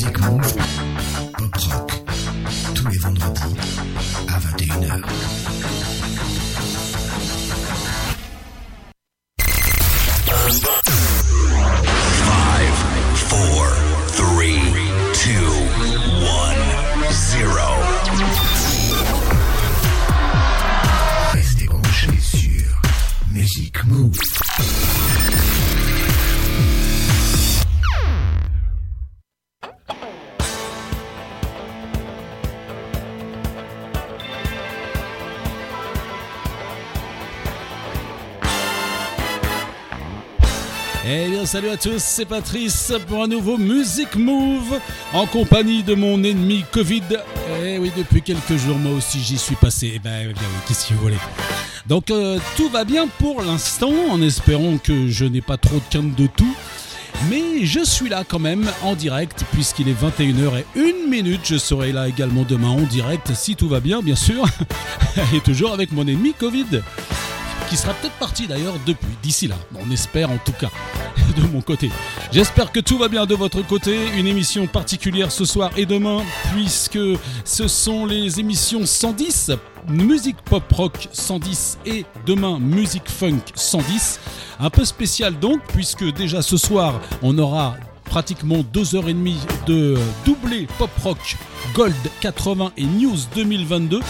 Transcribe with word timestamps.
Music 0.00 0.20
Move, 0.20 0.87
salut 41.48 41.70
à 41.70 41.78
tous, 41.78 42.02
c'est 42.02 42.26
Patrice 42.26 42.92
pour 43.08 43.22
un 43.22 43.26
nouveau 43.26 43.56
Music 43.56 44.16
Move 44.16 44.78
en 45.14 45.24
compagnie 45.24 45.82
de 45.82 45.94
mon 45.94 46.22
ennemi 46.22 46.62
Covid. 46.70 47.04
Eh 47.64 47.78
oui, 47.78 47.90
depuis 47.96 48.20
quelques 48.20 48.58
jours 48.58 48.76
moi 48.76 48.92
aussi 48.92 49.18
j'y 49.22 49.38
suis 49.38 49.54
passé. 49.54 49.92
Eh 49.94 49.98
ben, 49.98 50.26
eh 50.28 50.34
bien, 50.34 50.42
qu'est-ce 50.66 50.88
que 50.88 50.92
vous 50.92 51.00
voulez? 51.00 51.16
Donc 51.86 52.10
euh, 52.10 52.38
tout 52.58 52.68
va 52.68 52.84
bien 52.84 53.06
pour 53.06 53.40
l'instant 53.40 53.94
en 54.10 54.20
espérant 54.20 54.76
que 54.76 55.08
je 55.08 55.24
n'ai 55.24 55.40
pas 55.40 55.56
trop 55.56 55.76
de 55.76 55.84
quinte 55.90 56.14
de 56.14 56.26
tout. 56.26 56.54
Mais 57.30 57.64
je 57.64 57.82
suis 57.82 58.10
là 58.10 58.24
quand 58.28 58.40
même 58.40 58.70
en 58.82 58.94
direct 58.94 59.46
puisqu'il 59.52 59.88
est 59.88 59.98
21h 59.98 60.64
et 60.76 60.78
1 60.78 61.08
minute. 61.08 61.40
Je 61.44 61.56
serai 61.56 61.92
là 61.92 62.08
également 62.08 62.44
demain 62.46 62.68
en 62.68 62.82
direct 62.82 63.32
si 63.32 63.56
tout 63.56 63.70
va 63.70 63.80
bien 63.80 64.02
bien 64.02 64.16
sûr. 64.16 64.44
et 65.34 65.40
toujours 65.40 65.72
avec 65.72 65.92
mon 65.92 66.06
ennemi 66.06 66.34
Covid 66.34 66.82
qui 67.68 67.76
sera 67.76 67.92
peut-être 67.94 68.14
parti 68.14 68.46
d'ailleurs 68.46 68.74
depuis 68.86 69.16
d'ici 69.22 69.46
là. 69.46 69.56
On 69.74 69.90
espère 69.90 70.30
en 70.30 70.38
tout 70.38 70.52
cas 70.52 70.70
de 71.36 71.42
mon 71.42 71.60
côté. 71.60 71.90
J'espère 72.32 72.72
que 72.72 72.80
tout 72.80 72.98
va 72.98 73.08
bien 73.08 73.26
de 73.26 73.34
votre 73.34 73.66
côté. 73.66 73.96
Une 74.16 74.26
émission 74.26 74.66
particulière 74.66 75.30
ce 75.30 75.44
soir 75.44 75.70
et 75.76 75.86
demain 75.86 76.22
puisque 76.52 76.98
ce 77.44 77.68
sont 77.68 78.06
les 78.06 78.40
émissions 78.40 78.86
110 78.86 79.52
musique 79.88 80.36
pop 80.44 80.64
rock 80.72 81.08
110 81.12 81.78
et 81.86 82.04
demain 82.26 82.58
musique 82.58 83.08
funk 83.08 83.40
110. 83.54 84.20
Un 84.60 84.70
peu 84.70 84.84
spécial 84.84 85.38
donc 85.38 85.60
puisque 85.68 86.04
déjà 86.14 86.42
ce 86.42 86.56
soir 86.56 87.00
on 87.22 87.36
aura 87.38 87.76
pratiquement 88.04 88.62
2h30 88.72 89.34
de 89.66 89.96
doublé 90.24 90.66
pop 90.78 90.90
rock 91.02 91.36
Gold 91.74 91.94
80 92.20 92.72
et 92.76 92.84
News 92.84 93.18
2022 93.34 94.00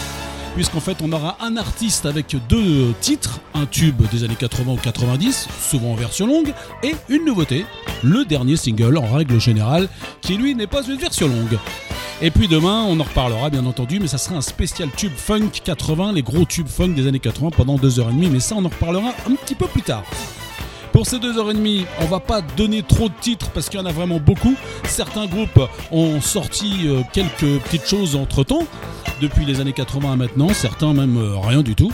puisqu'en 0.55 0.79
fait 0.79 0.97
on 1.01 1.11
aura 1.11 1.37
un 1.41 1.57
artiste 1.57 2.05
avec 2.05 2.35
deux 2.47 2.93
titres, 3.01 3.39
un 3.53 3.65
tube 3.65 4.01
des 4.11 4.23
années 4.23 4.35
80 4.35 4.73
ou 4.73 4.77
90, 4.77 5.47
souvent 5.69 5.91
en 5.91 5.95
version 5.95 6.27
longue, 6.27 6.53
et 6.83 6.95
une 7.09 7.25
nouveauté, 7.25 7.65
le 8.03 8.25
dernier 8.25 8.55
single 8.55 8.97
en 8.97 9.07
règle 9.07 9.39
générale, 9.39 9.89
qui 10.21 10.37
lui 10.37 10.55
n'est 10.55 10.67
pas 10.67 10.83
une 10.83 10.97
version 10.97 11.27
longue. 11.27 11.57
Et 12.21 12.31
puis 12.31 12.47
demain, 12.47 12.83
on 12.87 12.99
en 12.99 13.03
reparlera 13.03 13.49
bien 13.49 13.65
entendu, 13.65 13.99
mais 13.99 14.07
ça 14.07 14.17
sera 14.17 14.35
un 14.35 14.41
spécial 14.41 14.89
tube 14.95 15.15
funk 15.15 15.51
80, 15.63 16.13
les 16.13 16.21
gros 16.21 16.45
tubes 16.45 16.67
funk 16.67 16.89
des 16.89 17.07
années 17.07 17.19
80 17.19 17.51
pendant 17.55 17.77
2h30, 17.77 18.29
mais 18.29 18.39
ça 18.39 18.55
on 18.57 18.65
en 18.65 18.69
reparlera 18.69 19.09
un 19.29 19.35
petit 19.35 19.55
peu 19.55 19.67
plus 19.67 19.83
tard. 19.83 20.03
Pour 20.99 21.07
ces 21.07 21.19
deux 21.19 21.37
heures 21.37 21.49
et 21.49 21.53
demie, 21.53 21.85
on 22.01 22.07
va 22.07 22.19
pas 22.19 22.41
donner 22.41 22.83
trop 22.83 23.07
de 23.07 23.13
titres 23.21 23.51
parce 23.51 23.69
qu'il 23.69 23.79
y 23.79 23.81
en 23.81 23.85
a 23.85 23.91
vraiment 23.93 24.19
beaucoup. 24.19 24.53
Certains 24.83 25.27
groupes 25.27 25.61
ont 25.93 26.19
sorti 26.19 26.87
euh, 26.87 27.03
quelques 27.13 27.63
petites 27.63 27.87
choses 27.87 28.17
entre 28.17 28.43
temps, 28.43 28.67
depuis 29.21 29.45
les 29.45 29.61
années 29.61 29.71
80 29.71 30.11
à 30.11 30.15
maintenant, 30.17 30.49
certains 30.49 30.93
même 30.93 31.15
euh, 31.15 31.37
rien 31.37 31.61
du 31.61 31.73
tout. 31.73 31.89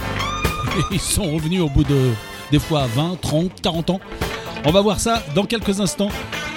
Et 0.76 0.82
ils 0.96 1.00
sont 1.00 1.32
revenus 1.32 1.62
au 1.62 1.70
bout 1.70 1.84
de 1.84 2.14
des 2.52 2.58
fois 2.58 2.88
20, 2.96 3.22
30, 3.22 3.62
40 3.62 3.90
ans. 3.92 4.00
On 4.64 4.72
va 4.72 4.82
voir 4.82 5.00
ça 5.00 5.22
dans 5.36 5.46
quelques 5.46 5.80
instants. 5.82 6.10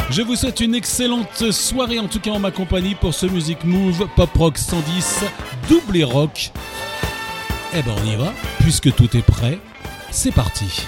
Je 0.08 0.22
vous 0.22 0.34
souhaite 0.34 0.60
une 0.60 0.74
excellente 0.74 1.52
soirée, 1.52 1.98
en 1.98 2.08
tout 2.08 2.18
cas 2.18 2.30
en 2.30 2.38
ma 2.38 2.50
compagnie, 2.50 2.94
pour 2.94 3.12
ce 3.12 3.26
Music 3.26 3.62
Move 3.64 4.08
Pop 4.16 4.30
Rock 4.34 4.56
110, 4.56 5.22
doublé 5.68 6.02
rock. 6.02 6.50
Eh 7.74 7.82
ben 7.82 7.92
on 8.02 8.10
y 8.10 8.16
va, 8.16 8.32
puisque 8.60 8.94
tout 8.94 9.14
est 9.18 9.22
prêt. 9.22 9.58
C'est 10.10 10.32
parti. 10.32 10.86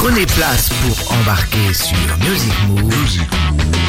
Prenez 0.00 0.26
place 0.26 0.68
pour 0.68 1.12
embarquer 1.12 1.74
sur 1.74 1.96
Music 2.18 2.52
Move, 2.68 3.18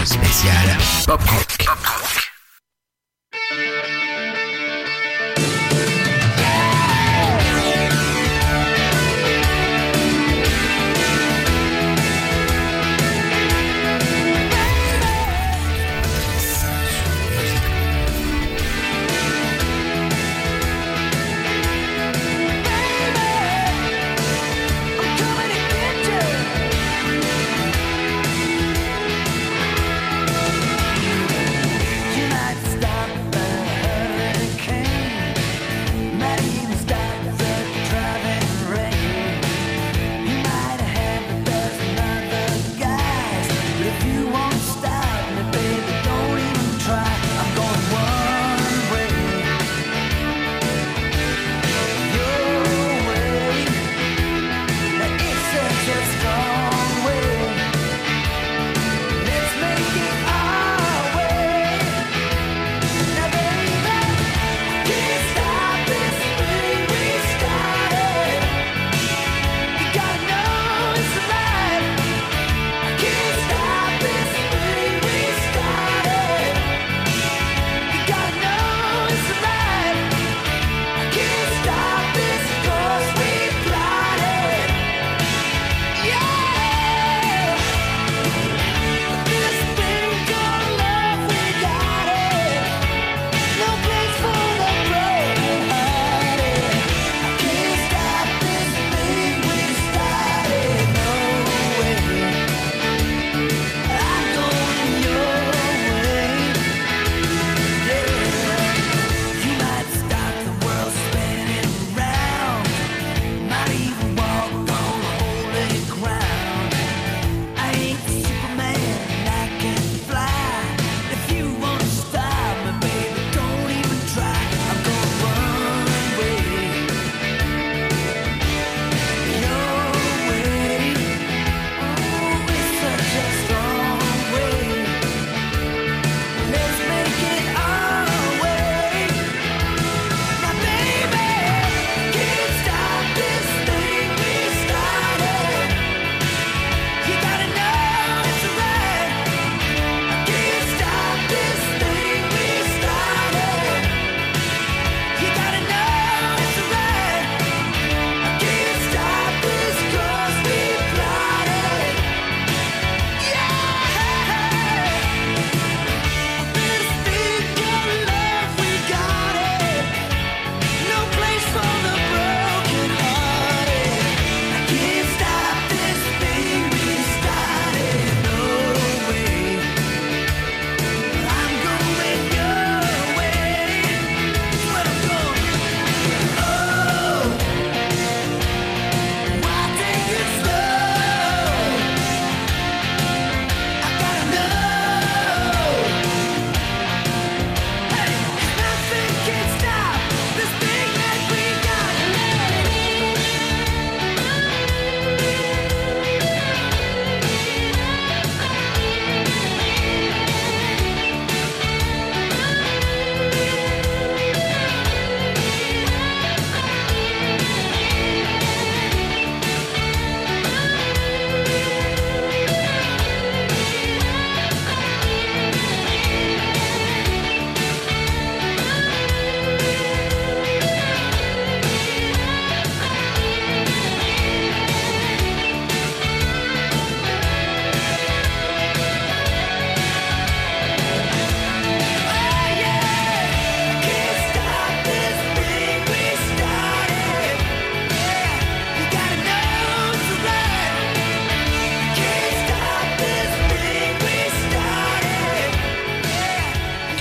spécial 0.03 0.75
Pop 1.05 1.21
Rock. 1.21 2.28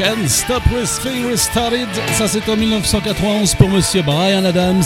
And 0.09 0.27
Stop 0.27 0.63
Risking 0.75 1.29
Restarted. 1.29 1.89
Ça, 2.15 2.27
c'est 2.29 2.49
en 2.49 2.57
1991 2.57 3.55
pour 3.57 3.69
Monsieur 3.69 4.01
Brian 4.01 4.43
Adams. 4.43 4.83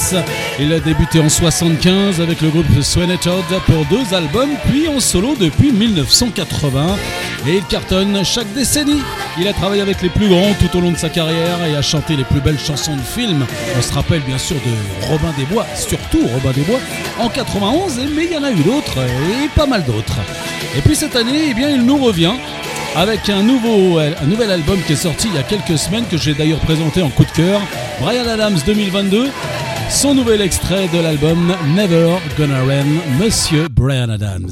Il 0.59 0.73
a 0.73 0.81
débuté 0.81 1.21
en 1.21 1.29
75 1.29 2.21
avec 2.21 2.41
le 2.41 2.49
groupe 2.49 2.83
Swanetod 2.83 3.45
pour 3.67 3.85
deux 3.85 4.15
albums, 4.15 4.51
puis 4.69 4.89
en 4.89 4.99
solo 4.99 5.37
depuis 5.39 5.71
1980. 5.71 6.97
Et 7.47 7.59
il 7.59 7.65
cartonne 7.67 8.25
chaque 8.25 8.53
décennie. 8.53 9.01
Il 9.39 9.47
a 9.47 9.53
travaillé 9.53 9.83
avec 9.83 10.03
les 10.03 10.09
plus 10.09 10.29
grands 10.29 10.55
tout 10.55 10.77
au 10.77 10.81
long 10.81 10.91
de 10.91 10.99
sa 10.99 11.09
carrière 11.09 11.65
et 11.67 11.77
a 11.77 11.83
chanté 11.83 12.17
les 12.17 12.25
plus 12.25 12.41
belles 12.41 12.59
chansons 12.59 12.97
de 12.97 13.03
films. 13.03 13.47
On 13.79 13.83
se 13.83 13.93
rappelle 13.93 14.23
bien 14.23 14.39
sûr 14.39 14.57
de 14.57 15.07
Robin 15.07 15.33
des 15.39 15.45
Bois, 15.45 15.67
surtout 15.77 16.27
Robin 16.35 16.51
des 16.51 16.63
Bois, 16.63 16.81
en 17.21 17.29
91, 17.29 18.01
mais 18.17 18.25
il 18.25 18.33
y 18.33 18.37
en 18.37 18.43
a 18.43 18.51
eu 18.51 18.63
d'autres 18.63 18.99
et 18.99 19.49
pas 19.55 19.67
mal 19.67 19.85
d'autres. 19.85 20.19
Et 20.77 20.81
puis 20.81 20.97
cette 20.97 21.15
année, 21.15 21.49
eh 21.51 21.55
bien, 21.55 21.71
il 21.71 21.83
nous 21.83 21.99
revient 21.99 22.33
avec 22.97 23.29
un, 23.29 23.43
nouveau, 23.43 24.01
nouvel 24.27 24.51
album 24.51 24.79
qui 24.87 24.93
est 24.93 24.97
sorti 24.97 25.29
il 25.29 25.35
y 25.35 25.39
a 25.39 25.43
quelques 25.43 25.79
semaines, 25.79 26.05
que 26.11 26.17
j'ai 26.17 26.35
d'ailleurs 26.35 26.61
présenté 26.61 27.03
en 27.03 27.09
coup 27.09 27.25
de 27.25 27.31
cœur, 27.31 27.61
Brian 28.01 28.27
Adams 28.27 28.59
2022, 28.67 29.31
son 29.91 30.15
nouvel 30.15 30.41
extrait 30.41 30.89
de 30.89 30.99
l'album 31.01 31.55
Never 31.75 32.17
Gonna 32.39 32.63
Rain, 32.65 32.87
Monsieur 33.19 33.69
Brian 33.69 34.11
Adams. 34.11 34.51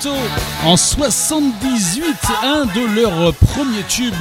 Toto, 0.00 0.14
en 0.64 0.76
78, 0.76 2.04
un 2.42 2.64
de 2.66 3.00
leurs 3.00 3.32
premiers 3.34 3.84
tubes 3.88 4.14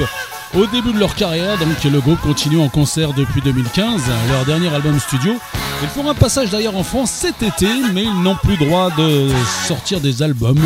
au 0.56 0.66
début 0.68 0.94
de 0.94 1.00
leur 1.00 1.16
carrière. 1.16 1.58
Donc 1.58 1.84
le 1.84 2.00
groupe 2.00 2.20
continue 2.22 2.60
en 2.60 2.70
concert 2.70 3.14
depuis 3.14 3.42
2015, 3.42 4.02
leur 4.30 4.46
dernier 4.46 4.74
album 4.74 5.00
studio. 5.00 5.34
Ils 5.82 5.90
feront 5.90 6.10
un 6.10 6.14
passage 6.14 6.50
d'ailleurs 6.50 6.76
en 6.78 6.84
France 6.84 7.12
cet 7.12 7.42
été, 7.44 7.68
mais 7.94 8.04
ils 8.04 8.22
n'ont 8.22 8.36
plus 8.36 8.58
droit 8.58 8.90
de 8.98 9.30
sortir 9.68 10.00
des 10.00 10.22
albums 10.24 10.62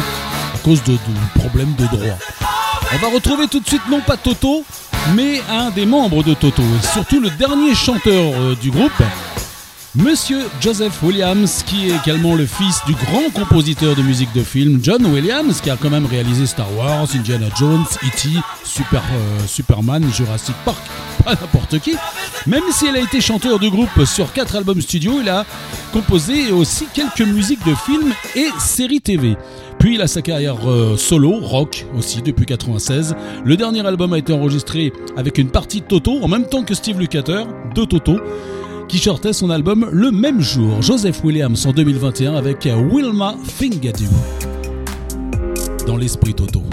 à 0.54 0.58
cause 0.60 0.84
de, 0.84 0.94
de 0.94 1.40
problèmes 1.40 1.74
de 1.76 1.86
droit. 1.86 2.18
On 2.94 2.98
va 2.98 3.14
retrouver 3.14 3.48
tout 3.48 3.60
de 3.60 3.68
suite 3.68 3.88
non 3.90 4.02
pas 4.02 4.18
Toto, 4.18 4.64
mais 5.16 5.42
un 5.50 5.70
des 5.70 5.86
membres 5.86 6.24
de 6.24 6.34
Toto, 6.34 6.62
et 6.62 6.88
surtout 6.94 7.20
le 7.20 7.30
dernier 7.30 7.74
chanteur 7.76 8.34
euh, 8.36 8.56
du 8.56 8.72
groupe, 8.72 8.92
Monsieur 9.96 10.42
Joseph 10.62 11.02
Williams, 11.02 11.64
qui 11.66 11.90
est 11.90 11.96
également 11.96 12.36
le 12.36 12.46
fils 12.46 12.80
du 12.86 12.94
grand 12.94 13.32
compositeur 13.34 13.96
de 13.96 14.04
musique 14.04 14.32
de 14.36 14.44
film 14.44 14.80
John 14.84 15.04
Williams, 15.08 15.62
qui 15.62 15.72
a 15.72 15.78
quand 15.78 15.90
même 15.90 16.06
réalisé 16.06 16.46
Star 16.46 16.72
Wars, 16.78 17.08
Indiana 17.16 17.48
Jones, 17.58 17.86
E.T., 18.04 18.30
euh, 18.94 19.40
Superman, 19.48 20.06
Jurassic 20.14 20.54
Park, 20.64 20.78
pas 21.26 21.32
n'importe 21.32 21.80
qui. 21.80 21.96
Même 22.46 22.62
s'il 22.72 22.96
a 22.96 23.00
été 23.00 23.20
chanteur 23.20 23.58
du 23.58 23.72
groupe 23.72 24.06
sur 24.06 24.32
quatre 24.32 24.56
albums 24.56 24.80
studio, 24.80 25.22
il 25.22 25.30
a 25.30 25.44
composé 25.92 26.52
aussi 26.52 26.86
quelques 26.94 27.28
musiques 27.28 27.66
de 27.66 27.74
films 27.74 28.14
et 28.36 28.50
séries 28.60 29.02
TV. 29.02 29.38
Puis 29.80 29.96
il 29.96 30.02
a 30.02 30.08
sa 30.08 30.22
carrière 30.22 30.70
euh, 30.70 30.98
solo, 30.98 31.40
rock 31.40 31.88
aussi, 31.98 32.22
depuis 32.22 32.46
96. 32.46 33.16
Le 33.44 33.58
dernier 33.58 33.84
album 33.88 34.14
a 34.14 34.20
été 34.20 34.34
enregistré 34.34 34.94
avec 35.18 35.40
une 35.40 35.50
partie 35.50 35.82
de 35.82 35.88
Toto, 35.88 36.22
en 36.22 36.28
même 36.28 36.46
temps 36.46 36.62
que 36.62 36.76
Steve 36.76 37.00
Lukather, 37.00 37.48
de 37.74 37.86
Toto, 37.86 38.20
qui 38.90 38.98
sortait 38.98 39.34
son 39.34 39.52
album 39.52 39.88
le 39.92 40.12
même 40.12 40.42
jour. 40.42 40.82
Joseph 40.82 41.24
Williams 41.24 41.66
en 41.68 41.72
2021 41.72 42.34
avec 42.34 42.66
Wilma 42.66 43.36
Fingadoo. 43.44 44.06
Dans 45.86 45.96
l'esprit 45.96 46.34
Toto. 46.34 46.64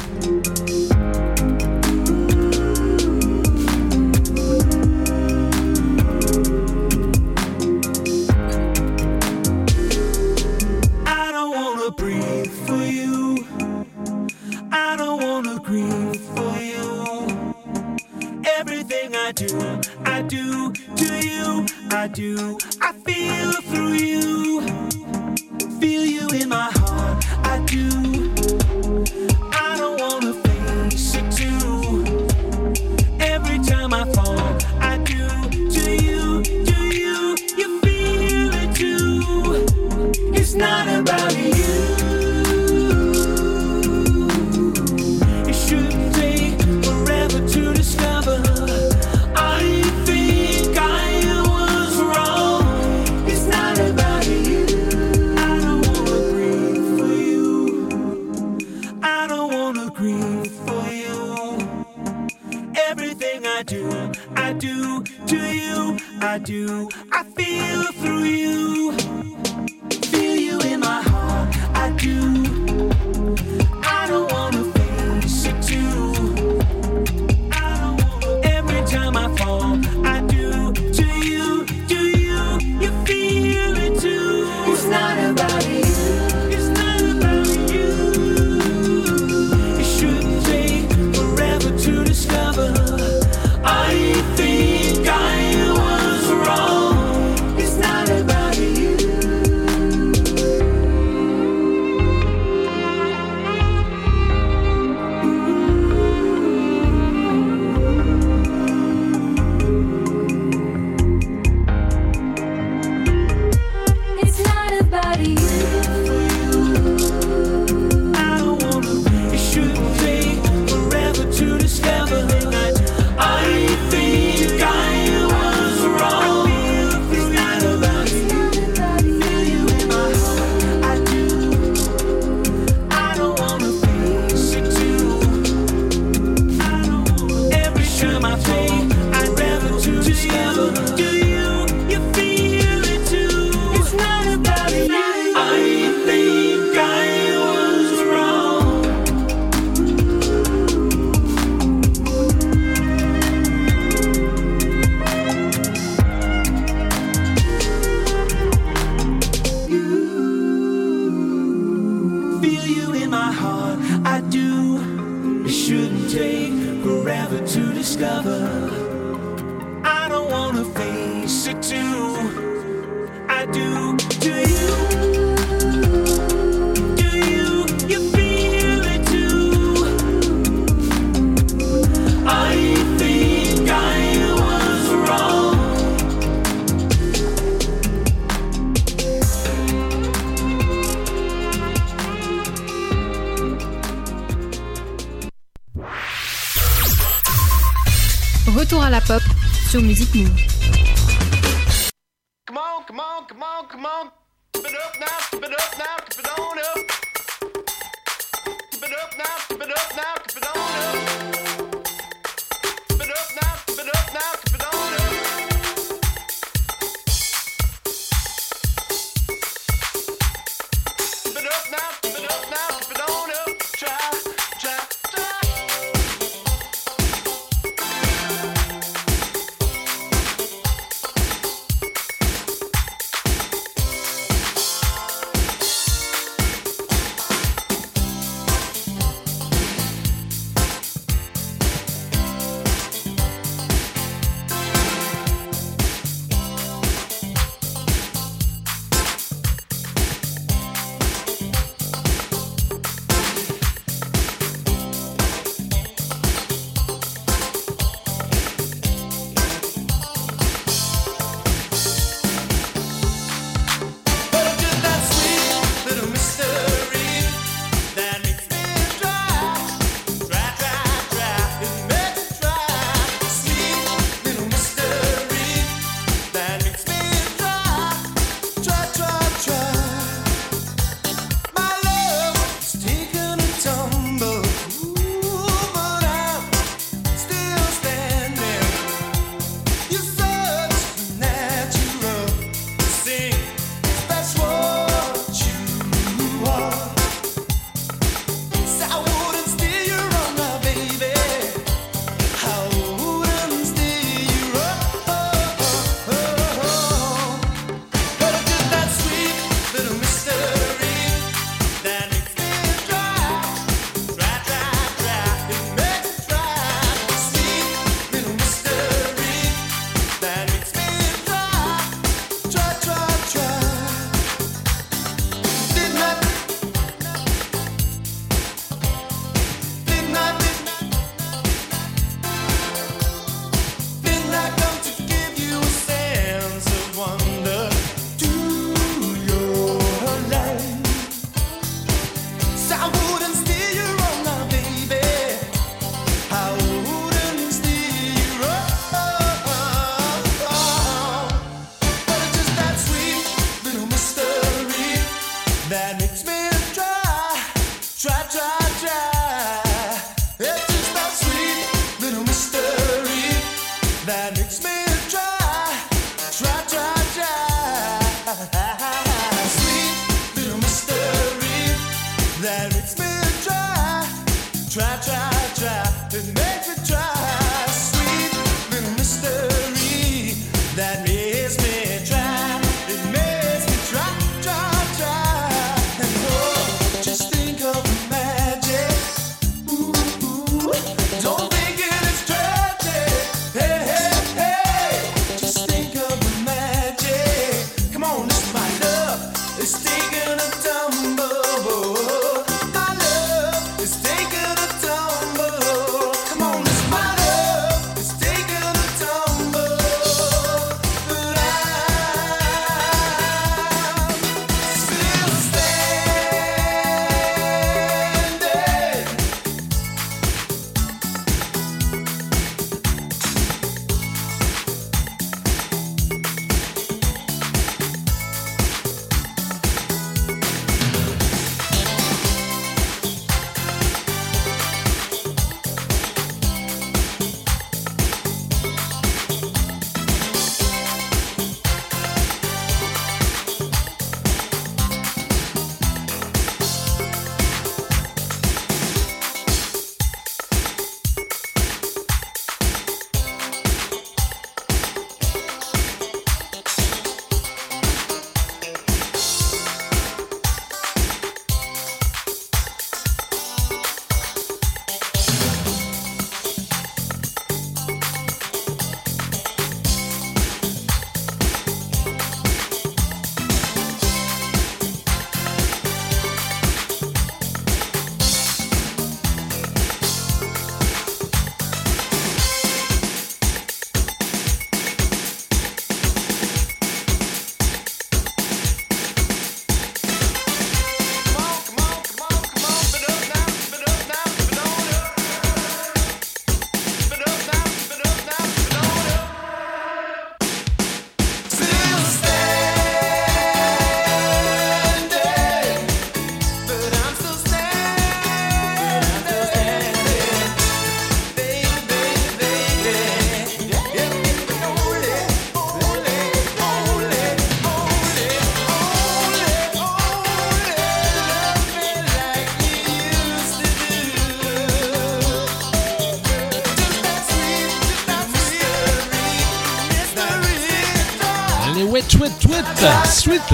La 198.91 199.01
pop 199.01 199.23
sur 199.69 199.83
Music 199.83 200.15
Move. 200.15 200.76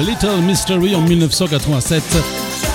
Little 0.03 0.43
Mystery 0.43 0.97
en 0.97 1.01
1987. 1.03 2.03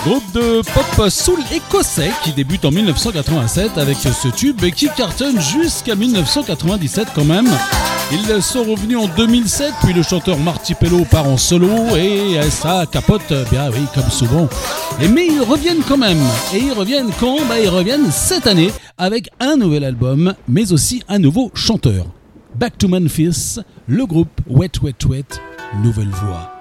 Groupe 0.06 0.32
de 0.34 0.62
pop 0.74 1.10
soul 1.10 1.40
écossais 1.54 2.12
qui 2.24 2.32
débute 2.32 2.64
en 2.64 2.72
1987 2.72 3.78
avec 3.78 3.98
ce 3.98 4.30
tube 4.30 4.62
qui 4.72 4.88
cartonne 4.96 5.40
jusqu'à 5.42 5.96
1997 5.96 7.10
quand 7.14 7.26
même. 7.26 7.50
Ils 8.12 8.42
sont 8.42 8.64
revenus 8.64 8.98
en 8.98 9.08
2007, 9.08 9.74
puis 9.84 9.92
le 9.94 10.04
chanteur 10.04 10.38
Marty 10.40 10.76
Pello 10.76 11.04
part 11.04 11.28
en 11.28 11.36
solo 11.36 11.70
et 11.98 12.40
ça 12.50 12.86
capote, 12.90 13.34
bien 13.52 13.70
oui, 13.72 13.82
comme 13.94 14.10
souvent. 14.10 14.48
Mais 15.14 15.28
ils 15.28 15.42
reviennent 15.42 15.84
quand 15.86 15.98
même. 15.98 16.22
Et 16.54 16.60
ils 16.60 16.74
reviennent 16.74 17.12
quand? 17.20 17.40
Bah, 17.50 17.60
Ils 17.62 17.68
reviennent 17.70 18.10
cette 18.10 18.48
année 18.48 18.72
avec 18.98 19.30
un 19.42 19.58
nouvel 19.58 19.84
album, 19.84 20.34
mais 20.48 20.72
aussi 20.72 21.04
un 21.10 21.20
nouveau 21.20 21.52
chanteur. 21.54 22.06
Back 22.56 22.78
to 22.78 22.88
Memphis, 22.88 23.58
le 23.88 24.06
groupe 24.06 24.40
Wet 24.48 24.72
Wet 24.82 25.06
Wet, 25.10 25.26
nouvelle 25.84 26.10
voix. 26.10 26.57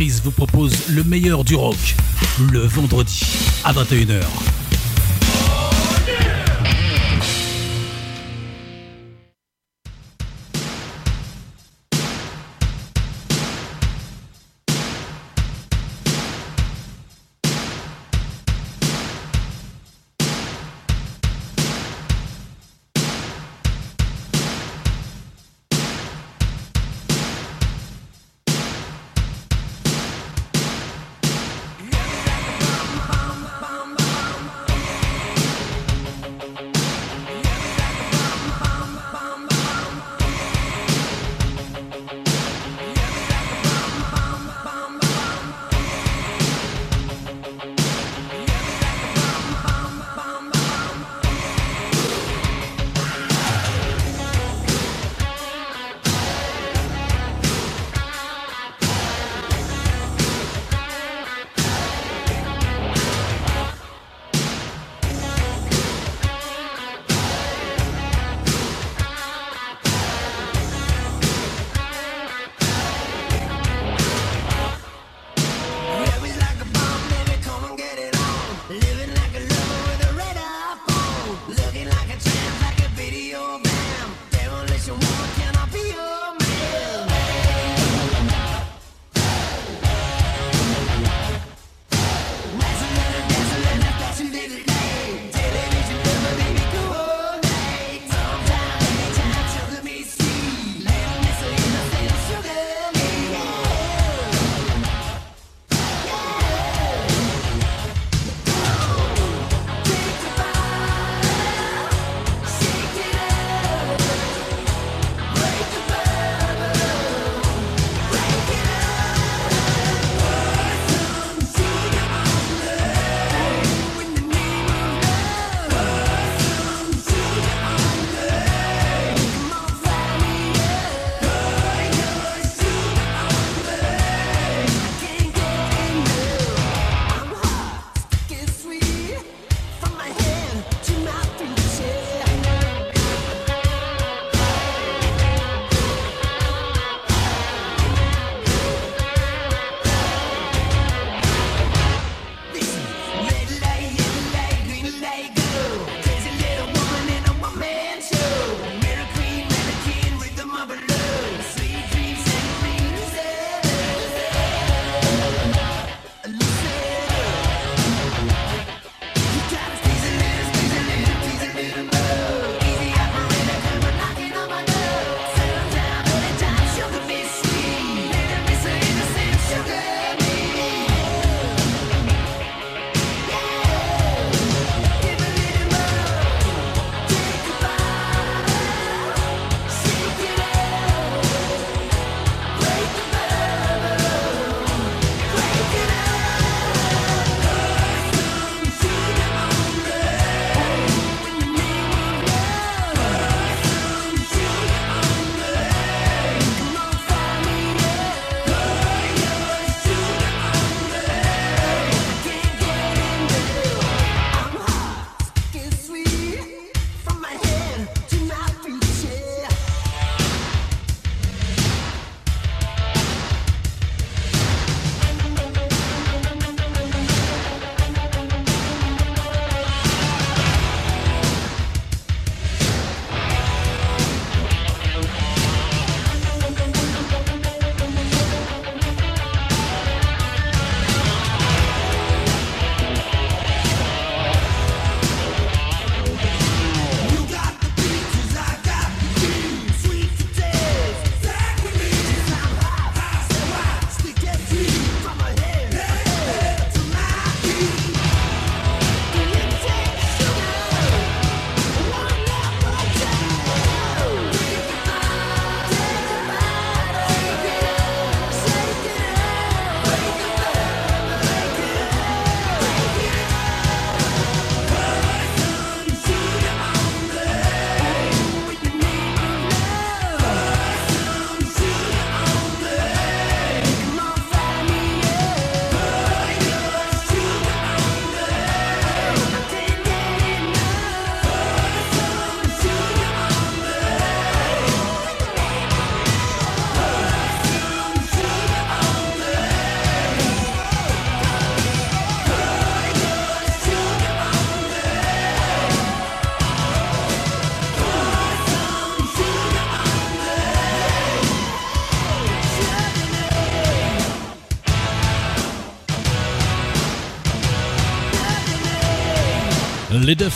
Vous 0.00 0.30
propose 0.30 0.90
le 0.90 1.02
meilleur 1.02 1.42
du 1.42 1.56
rock 1.56 1.96
le 2.52 2.60
vendredi 2.60 3.20
à 3.64 3.72
21h. 3.72 4.57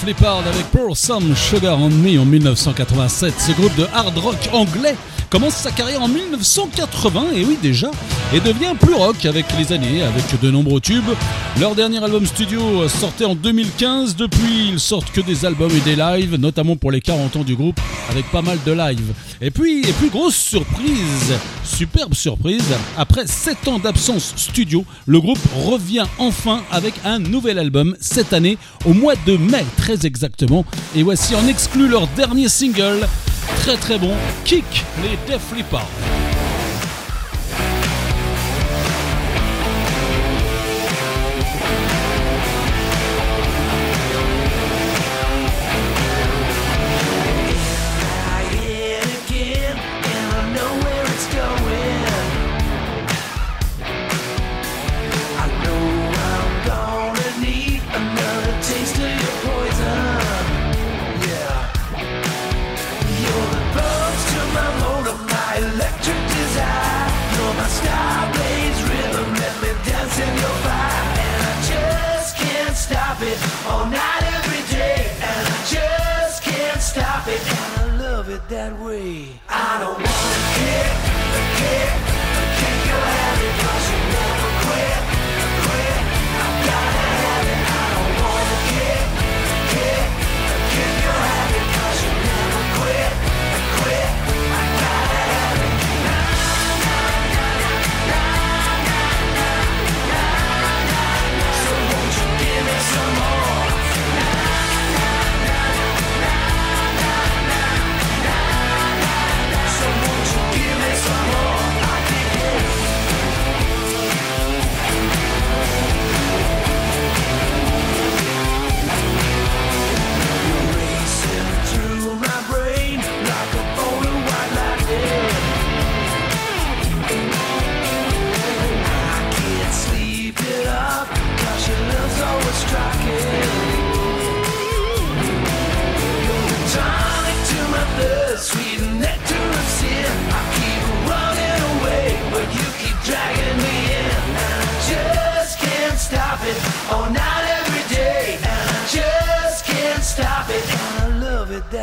Def 0.03 0.07
Leppard 0.07 0.46
avec 0.46 0.66
Pour 0.66 0.96
Some 0.96 1.34
Sugar 1.36 1.78
on 1.78 1.90
Me 1.90 2.18
en 2.18 2.24
1987. 2.24 3.34
Ce 3.38 3.53
groupe 3.53 3.74
de 3.76 3.86
hard 3.92 4.16
rock 4.18 4.36
anglais 4.53 4.96
commence 5.30 5.55
sa 5.55 5.70
carrière 5.70 6.03
en 6.03 6.09
1980, 6.09 7.32
et 7.34 7.44
oui 7.44 7.59
déjà, 7.61 7.90
et 8.35 8.41
devient 8.41 8.74
plus 8.80 8.95
rock 8.95 9.26
avec 9.26 9.47
les 9.59 9.72
années, 9.72 10.03
avec 10.03 10.41
de 10.41 10.51
nombreux 10.51 10.80
tubes. 10.80 11.05
Leur 11.61 11.74
dernier 11.74 12.03
album 12.03 12.24
studio 12.24 12.89
sortait 12.89 13.26
en 13.26 13.35
2015. 13.35 14.16
Depuis, 14.16 14.70
ils 14.72 14.80
sortent 14.80 15.11
que 15.12 15.20
des 15.20 15.45
albums 15.45 15.70
et 15.70 15.80
des 15.80 15.97
lives, 15.97 16.37
notamment 16.37 16.76
pour 16.76 16.91
les 16.91 17.01
40 17.01 17.37
ans 17.37 17.45
du 17.45 17.55
groupe, 17.55 17.78
avec 18.11 18.24
pas 18.30 18.41
mal 18.41 18.59
de 18.64 18.72
lives. 18.72 19.12
Et 19.41 19.51
puis, 19.51 19.80
et 19.80 19.93
puis 19.93 20.09
grosse 20.09 20.37
surprise, 20.37 21.35
superbe 21.64 22.14
surprise, 22.14 22.64
après 22.97 23.26
7 23.26 23.68
ans 23.68 23.78
d'absence 23.78 24.33
studio, 24.37 24.85
le 25.07 25.20
groupe 25.20 25.41
revient 25.66 26.07
enfin 26.18 26.62
avec 26.70 26.95
un 27.05 27.18
nouvel 27.18 27.59
album 27.59 27.97
cette 28.01 28.33
année, 28.33 28.57
au 28.87 28.95
mois 28.95 29.14
de 29.26 29.37
mai 29.37 29.64
très 29.76 30.07
exactement. 30.07 30.64
Et 30.97 31.03
voici 31.03 31.35
en 31.35 31.47
exclu 31.49 31.87
leur 31.87 32.07
dernier 32.09 32.49
single, 32.49 33.07
très 33.57 33.76
très 33.76 33.99
bon, 33.99 34.12
Kick 34.45 34.64
les 35.03 35.18
Def 35.30 35.55
Leppard. 35.55 35.89
it 73.23 73.39
all 73.66 73.87
night, 73.87 74.23
every 74.39 74.62
day. 74.77 75.11
And 75.20 75.47
I 75.49 75.64
just 75.66 76.43
can't 76.43 76.81
stop 76.81 77.27
it. 77.29 77.41
And 77.41 77.93
I 77.93 77.97
love 78.03 78.29
it 78.29 78.49
that 78.49 78.79
way. 78.81 79.29
I 79.49 79.79
don't 79.81 80.11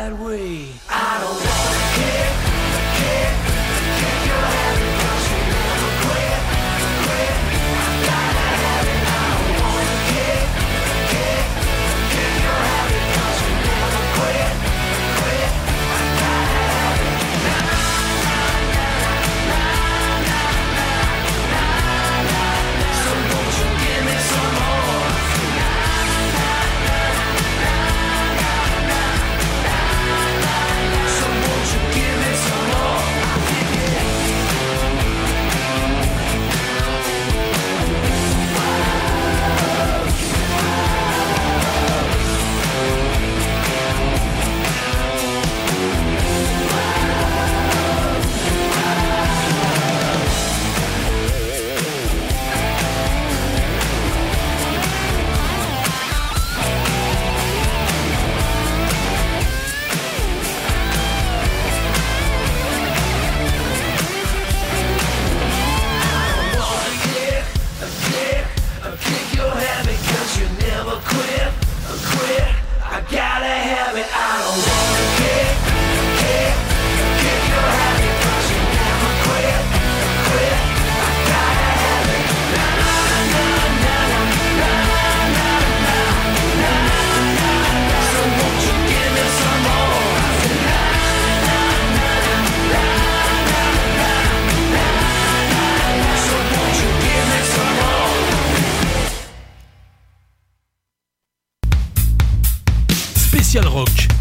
that 0.00 0.18
way. 0.18 0.89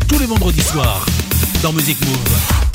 tous 0.07 0.19
les 0.19 0.25
vendredis 0.25 0.61
soirs 0.61 1.05
dans 1.61 1.71
Music 1.71 1.97
Move. 2.01 2.68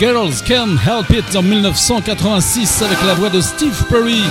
Girls 0.00 0.40
Can't 0.46 0.78
Help 0.82 1.10
It 1.10 1.36
en 1.36 1.42
1986 1.42 2.80
avec 2.80 2.96
la 3.06 3.12
voix 3.12 3.28
de 3.28 3.42
Steve 3.42 3.84
Perry. 3.90 4.22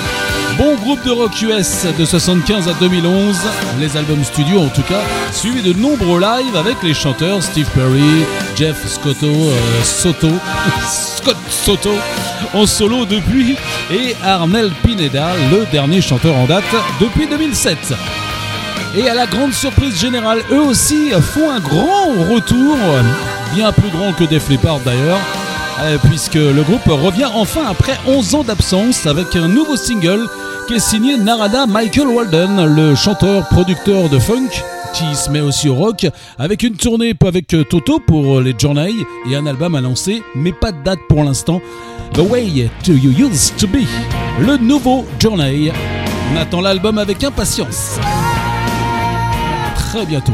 Bon 0.58 0.76
groupe 0.78 1.06
de 1.06 1.12
rock 1.12 1.40
US 1.44 1.86
de 1.96 2.06
75 2.06 2.68
à 2.68 2.74
2011, 2.80 3.38
les 3.80 3.96
albums 3.96 4.24
studio 4.24 4.62
en 4.62 4.70
tout 4.70 4.82
cas, 4.82 5.02
suivi 5.32 5.62
de 5.62 5.74
nombreux 5.74 6.20
lives 6.20 6.56
avec 6.56 6.82
les 6.82 6.96
chanteurs 6.96 7.44
Steve 7.44 7.70
Perry, 7.76 8.26
Jeff 8.56 8.84
Scotto, 8.88 9.28
euh, 9.28 9.84
Soto, 9.84 10.32
Scott 10.90 11.38
Soto 11.52 11.94
en 12.56 12.66
solo 12.66 13.06
depuis 13.06 13.56
et 13.92 14.16
Arnel 14.24 14.72
Pineda, 14.84 15.34
le 15.52 15.68
dernier 15.72 16.02
chanteur 16.02 16.36
en 16.36 16.46
date 16.46 16.64
depuis 17.00 17.28
2007. 17.28 17.78
Et 18.98 19.08
à 19.08 19.14
la 19.14 19.28
grande 19.28 19.54
surprise 19.54 20.02
générale, 20.02 20.42
eux 20.52 20.62
aussi 20.62 21.12
font 21.12 21.52
un 21.52 21.60
grand 21.60 22.08
retour, 22.28 22.76
bien 23.54 23.72
plus 23.72 23.90
grand 23.90 24.14
que 24.14 24.24
Def 24.24 24.50
Leppard 24.50 24.80
d'ailleurs, 24.80 25.20
puisque 26.10 26.36
le 26.36 26.62
groupe 26.64 26.86
revient 26.86 27.30
enfin 27.34 27.62
après 27.70 27.98
11 28.08 28.36
ans 28.36 28.44
d'absence 28.44 29.06
avec 29.06 29.36
un 29.36 29.48
nouveau 29.48 29.76
single 29.76 30.28
qui 30.68 30.76
est 30.76 30.80
signé 30.80 31.18
Narada 31.18 31.66
Michael 31.66 32.08
Walden, 32.08 32.76
le 32.76 32.96
chanteur-producteur 32.96 34.10
de 34.10 34.20
funk 34.20 34.50
qui 34.94 35.16
se 35.16 35.30
met 35.30 35.42
aussi 35.42 35.70
au 35.70 35.76
rock, 35.76 36.08
avec 36.38 36.64
une 36.64 36.76
tournée 36.76 37.14
avec 37.26 37.48
Toto 37.48 38.00
pour 38.00 38.42
les 38.42 38.56
Journey 38.58 38.92
et 39.30 39.36
un 39.36 39.46
album 39.46 39.76
annoncé, 39.76 40.24
mais 40.36 40.52
pas 40.52 40.72
de 40.72 40.84
date 40.84 41.00
pour 41.08 41.24
l'instant. 41.24 41.62
The 42.14 42.20
Way 42.20 42.70
to 42.84 42.94
You 42.94 43.28
Used 43.28 43.58
to 43.58 43.68
Be, 43.68 43.86
le 44.40 44.58
nouveau 44.58 45.06
Journey. 45.20 45.72
On 46.34 46.38
attend 46.38 46.62
l'album 46.62 46.98
avec 46.98 47.24
impatience 47.24 48.00
très 49.90 50.06
bientôt. 50.06 50.34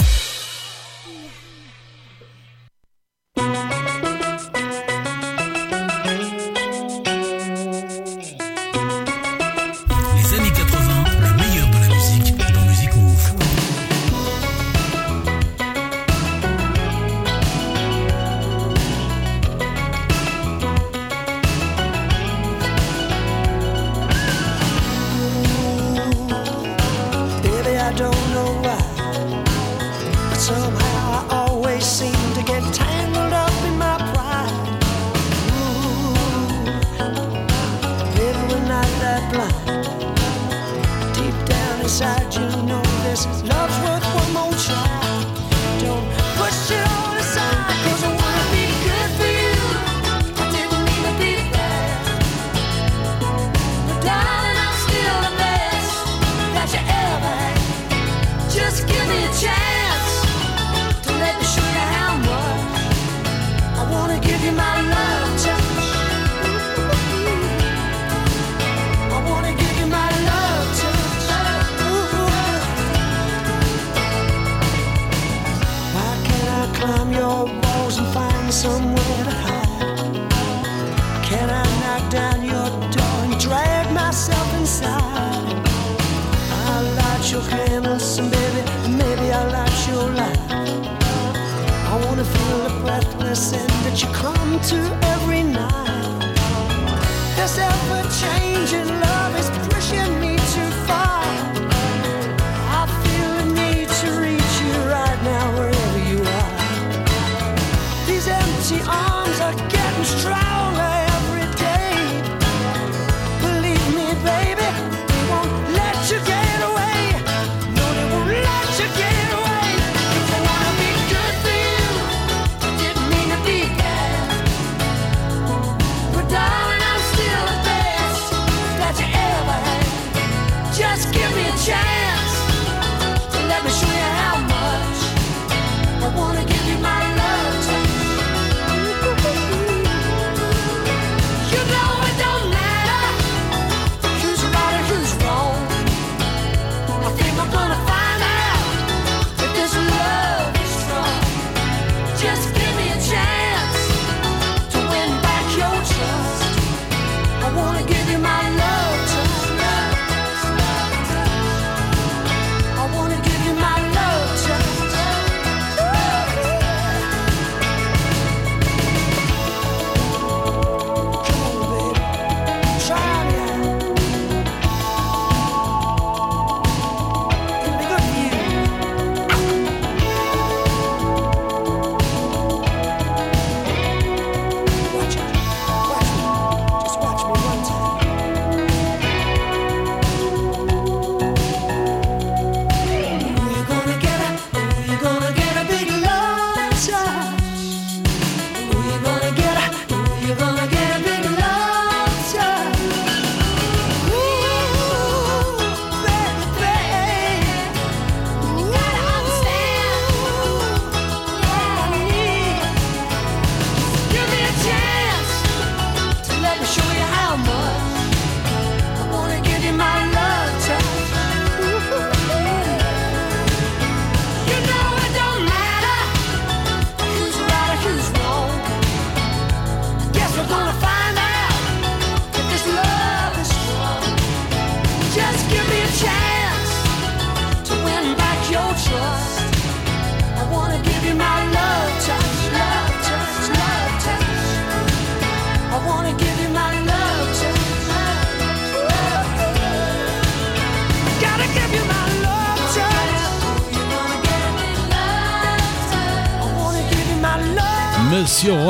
To 94.69 94.75
every 94.75 95.41
night. 95.41 96.35
It's 97.37 97.57
ever 97.57 98.03
changing. 98.21 98.90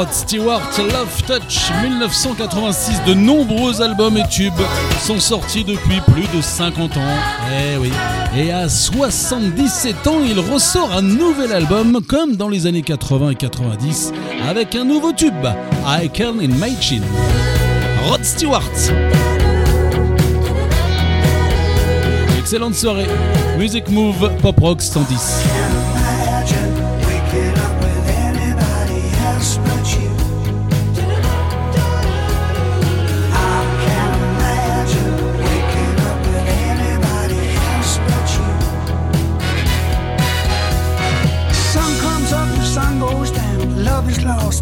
Rod 0.01 0.13
Stewart, 0.13 0.61
Love 0.79 1.21
Touch 1.27 1.69
1986. 1.83 3.03
De 3.05 3.13
nombreux 3.13 3.83
albums 3.83 4.17
et 4.17 4.27
tubes 4.31 4.51
sont 4.99 5.19
sortis 5.19 5.63
depuis 5.63 6.01
plus 6.11 6.25
de 6.35 6.41
50 6.41 6.97
ans. 6.97 7.17
Eh 7.51 7.77
oui. 7.77 7.91
Et 8.35 8.51
à 8.51 8.67
77 8.67 10.07
ans, 10.07 10.21
il 10.25 10.39
ressort 10.39 10.91
un 10.91 11.03
nouvel 11.03 11.51
album, 11.51 11.99
comme 12.07 12.35
dans 12.35 12.49
les 12.49 12.65
années 12.65 12.81
80 12.81 13.29
et 13.29 13.35
90, 13.35 14.11
avec 14.49 14.73
un 14.73 14.85
nouveau 14.85 15.13
tube, 15.13 15.45
I 15.85 16.09
Can 16.09 16.39
Imagine. 16.39 17.03
Rod 18.07 18.23
Stewart. 18.23 18.71
Excellente 22.39 22.73
soirée. 22.73 23.07
Music 23.59 23.87
Move 23.89 24.31
Pop 24.41 24.59
Rock 24.59 24.81
110. 24.81 25.80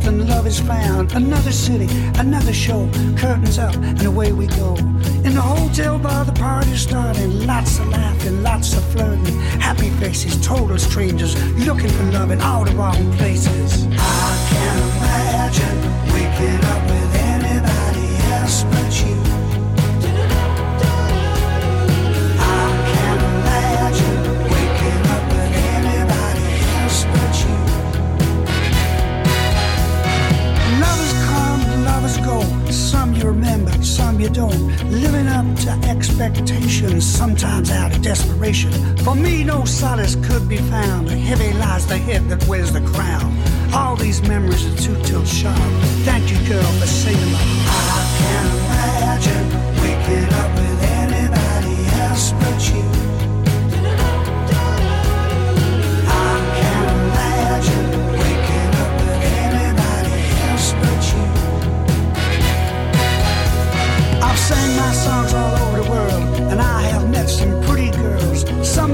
and 0.09 0.27
love 0.27 0.47
is 0.47 0.59
found. 0.59 1.11
Another 1.13 1.51
city, 1.51 1.87
another 2.19 2.53
show, 2.53 2.89
curtains 3.15 3.59
up, 3.59 3.75
and 3.75 4.03
away 4.05 4.31
we 4.31 4.47
go. 4.47 4.75
In 5.25 5.35
the 5.35 5.41
hotel 5.41 5.99
bar, 5.99 6.25
the 6.25 6.33
party's 6.33 6.81
starting. 6.81 7.45
Lots 7.45 7.79
of 7.79 7.87
laughing, 7.89 8.41
lots 8.41 8.75
of 8.75 8.83
flirting. 8.91 9.39
Happy 9.59 9.89
faces, 10.01 10.35
total 10.45 10.77
strangers, 10.77 11.33
looking 11.67 11.89
for 11.89 12.03
love 12.11 12.31
in 12.31 12.41
all 12.41 12.65
the 12.65 12.75
wrong 12.75 13.13
places. 13.17 13.85
I 13.91 14.31
can't 14.49 14.79
imagine 14.97 15.77
waking 16.11 16.65
up 16.65 16.98
time 34.19 34.27
you 34.27 34.29
don't. 34.29 34.91
Living 34.91 35.27
up 35.27 35.45
to 35.59 35.71
expectations, 35.89 37.05
sometimes 37.05 37.71
out 37.71 37.95
of 37.95 38.01
desperation. 38.01 38.71
For 38.97 39.15
me, 39.15 39.43
no 39.43 39.65
solace 39.65 40.15
could 40.27 40.47
be 40.47 40.57
found. 40.57 41.09
Heavy 41.09 41.53
lies 41.57 41.85
the 41.87 41.97
head 41.97 42.27
that 42.29 42.45
wears 42.47 42.71
the 42.71 42.81
crown. 42.81 43.37
All 43.73 43.95
these 43.95 44.21
memories 44.27 44.65
are 44.65 44.77
too 44.77 45.01
till 45.03 45.25
sharp. 45.25 45.57
Thank 46.05 46.31
you, 46.31 46.37
girl, 46.47 46.71
for 46.79 46.87
saving 46.87 47.31
my 47.31 47.39
heart. 47.39 47.89
I 47.91 48.15
can 48.19 48.45
imagine 48.99 49.81
waking 49.81 50.33
up. 50.33 50.48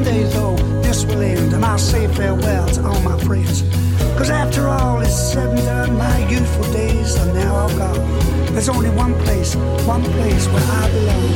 days 0.05 0.31
though, 0.33 0.55
this 0.83 1.03
will 1.03 1.21
end, 1.21 1.53
and 1.53 1.65
I'll 1.65 1.79
say 1.79 2.07
farewell 2.07 2.67
to 2.67 2.85
all 2.85 3.01
my 3.01 3.17
friends. 3.19 3.63
Cause 4.17 4.29
after 4.29 4.67
all 4.67 5.01
is 5.01 5.15
said 5.31 5.49
and 5.49 5.57
done, 5.57 5.97
my 5.97 6.29
youthful 6.29 6.71
days 6.71 7.17
are 7.17 7.33
now 7.33 7.55
all 7.55 7.75
gone. 7.75 8.53
There's 8.53 8.69
only 8.69 8.91
one 8.91 9.15
place, 9.23 9.55
one 9.85 10.03
place 10.03 10.47
where 10.47 10.63
I 10.63 10.89
belong. 10.91 11.33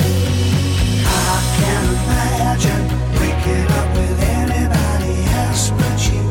I 1.31 1.39
can't 1.57 1.89
imagine 1.97 2.83
waking 3.19 3.67
up 3.79 3.89
with 3.97 4.19
anybody 4.37 5.15
else 5.41 5.71
but 5.71 6.13
you. 6.13 6.28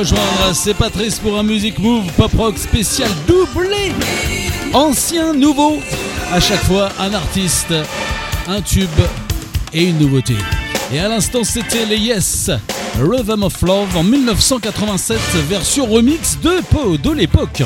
Rejoindre, 0.00 0.54
c'est 0.54 0.72
Patrice 0.72 1.18
pour 1.18 1.38
un 1.38 1.42
Music 1.42 1.78
Move 1.78 2.10
Pop 2.16 2.32
Rock 2.38 2.56
spécial 2.56 3.10
doublé. 3.26 3.92
Ancien, 4.72 5.34
nouveau, 5.34 5.78
à 6.32 6.40
chaque 6.40 6.62
fois 6.62 6.88
un 6.98 7.12
artiste, 7.12 7.74
un 8.48 8.62
tube 8.62 8.88
et 9.74 9.84
une 9.84 9.98
nouveauté. 9.98 10.36
Et 10.90 10.98
à 11.00 11.08
l'instant, 11.08 11.44
c'était 11.44 11.84
les 11.84 11.98
Yes, 11.98 12.50
Rhythm 12.98 13.42
of 13.42 13.60
Love 13.60 13.94
en 13.94 14.02
1987, 14.02 15.18
version 15.50 15.84
remix 15.84 16.38
de 16.42 16.62
Po 16.70 16.96
de 16.96 17.10
l'époque. 17.10 17.62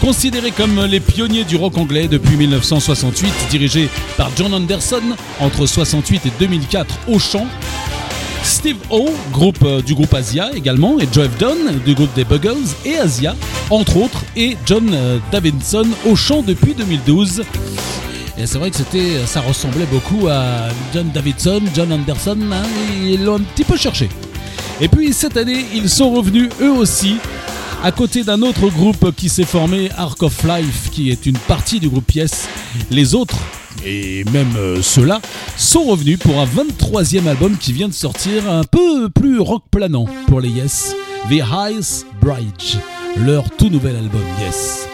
Considérés 0.00 0.52
comme 0.52 0.84
les 0.84 1.00
pionniers 1.00 1.44
du 1.44 1.56
rock 1.56 1.78
anglais 1.78 2.06
depuis 2.06 2.36
1968, 2.36 3.32
dirigé 3.50 3.88
par 4.16 4.30
John 4.36 4.54
Anderson 4.54 5.02
entre 5.40 5.66
68 5.66 6.26
et 6.26 6.32
2004 6.38 6.94
au 7.08 7.18
chant, 7.18 7.46
Steve 8.44 8.76
O, 8.90 9.10
groupe, 9.32 9.62
euh, 9.62 9.80
du 9.82 9.94
groupe 9.94 10.12
Asia 10.14 10.50
également, 10.54 10.98
et 10.98 11.08
Joe 11.12 11.28
Dunn 11.38 11.78
du 11.84 11.94
groupe 11.94 12.12
des 12.14 12.24
Buggles 12.24 12.66
et 12.84 12.96
Asia, 12.96 13.36
entre 13.70 13.96
autres, 13.96 14.24
et 14.36 14.56
John 14.66 14.90
euh, 14.92 15.18
Davidson 15.30 15.86
au 16.06 16.16
chant 16.16 16.42
depuis 16.42 16.74
2012. 16.74 17.42
Et 18.38 18.46
c'est 18.46 18.58
vrai 18.58 18.70
que 18.70 18.76
c'était, 18.76 19.24
ça 19.26 19.40
ressemblait 19.40 19.86
beaucoup 19.86 20.28
à 20.28 20.68
John 20.92 21.10
Davidson, 21.12 21.60
John 21.74 21.92
Anderson, 21.92 22.38
hein, 22.52 22.62
ils 23.02 23.24
l'ont 23.24 23.36
un 23.36 23.40
petit 23.40 23.64
peu 23.64 23.76
cherché. 23.76 24.08
Et 24.80 24.88
puis 24.88 25.12
cette 25.12 25.36
année, 25.36 25.64
ils 25.74 25.88
sont 25.88 26.10
revenus 26.10 26.48
eux 26.60 26.72
aussi, 26.72 27.16
à 27.84 27.92
côté 27.92 28.24
d'un 28.24 28.42
autre 28.42 28.68
groupe 28.68 29.14
qui 29.14 29.28
s'est 29.28 29.44
formé, 29.44 29.90
Arc 29.96 30.22
of 30.22 30.42
Life, 30.44 30.90
qui 30.90 31.10
est 31.10 31.26
une 31.26 31.38
partie 31.38 31.78
du 31.78 31.88
groupe 31.88 32.10
Yes. 32.12 32.48
Les 32.90 33.14
autres, 33.14 33.36
et 33.84 34.24
même 34.32 34.54
euh, 34.56 34.80
ceux-là, 34.82 35.20
sont 35.56 35.84
revenus 35.84 36.18
pour 36.18 36.38
un 36.40 36.46
23e 36.46 37.26
album 37.26 37.56
qui 37.56 37.72
vient 37.72 37.88
de 37.88 37.92
sortir, 37.92 38.50
un 38.50 38.64
peu 38.64 39.08
plus 39.10 39.40
rock 39.40 39.64
planant 39.70 40.06
pour 40.26 40.40
les 40.40 40.48
Yes, 40.48 40.94
The 41.30 41.42
Highest 41.42 42.06
Bridge, 42.20 42.76
leur 43.16 43.50
tout 43.50 43.68
nouvel 43.68 43.96
album 43.96 44.22
Yes. 44.40 44.91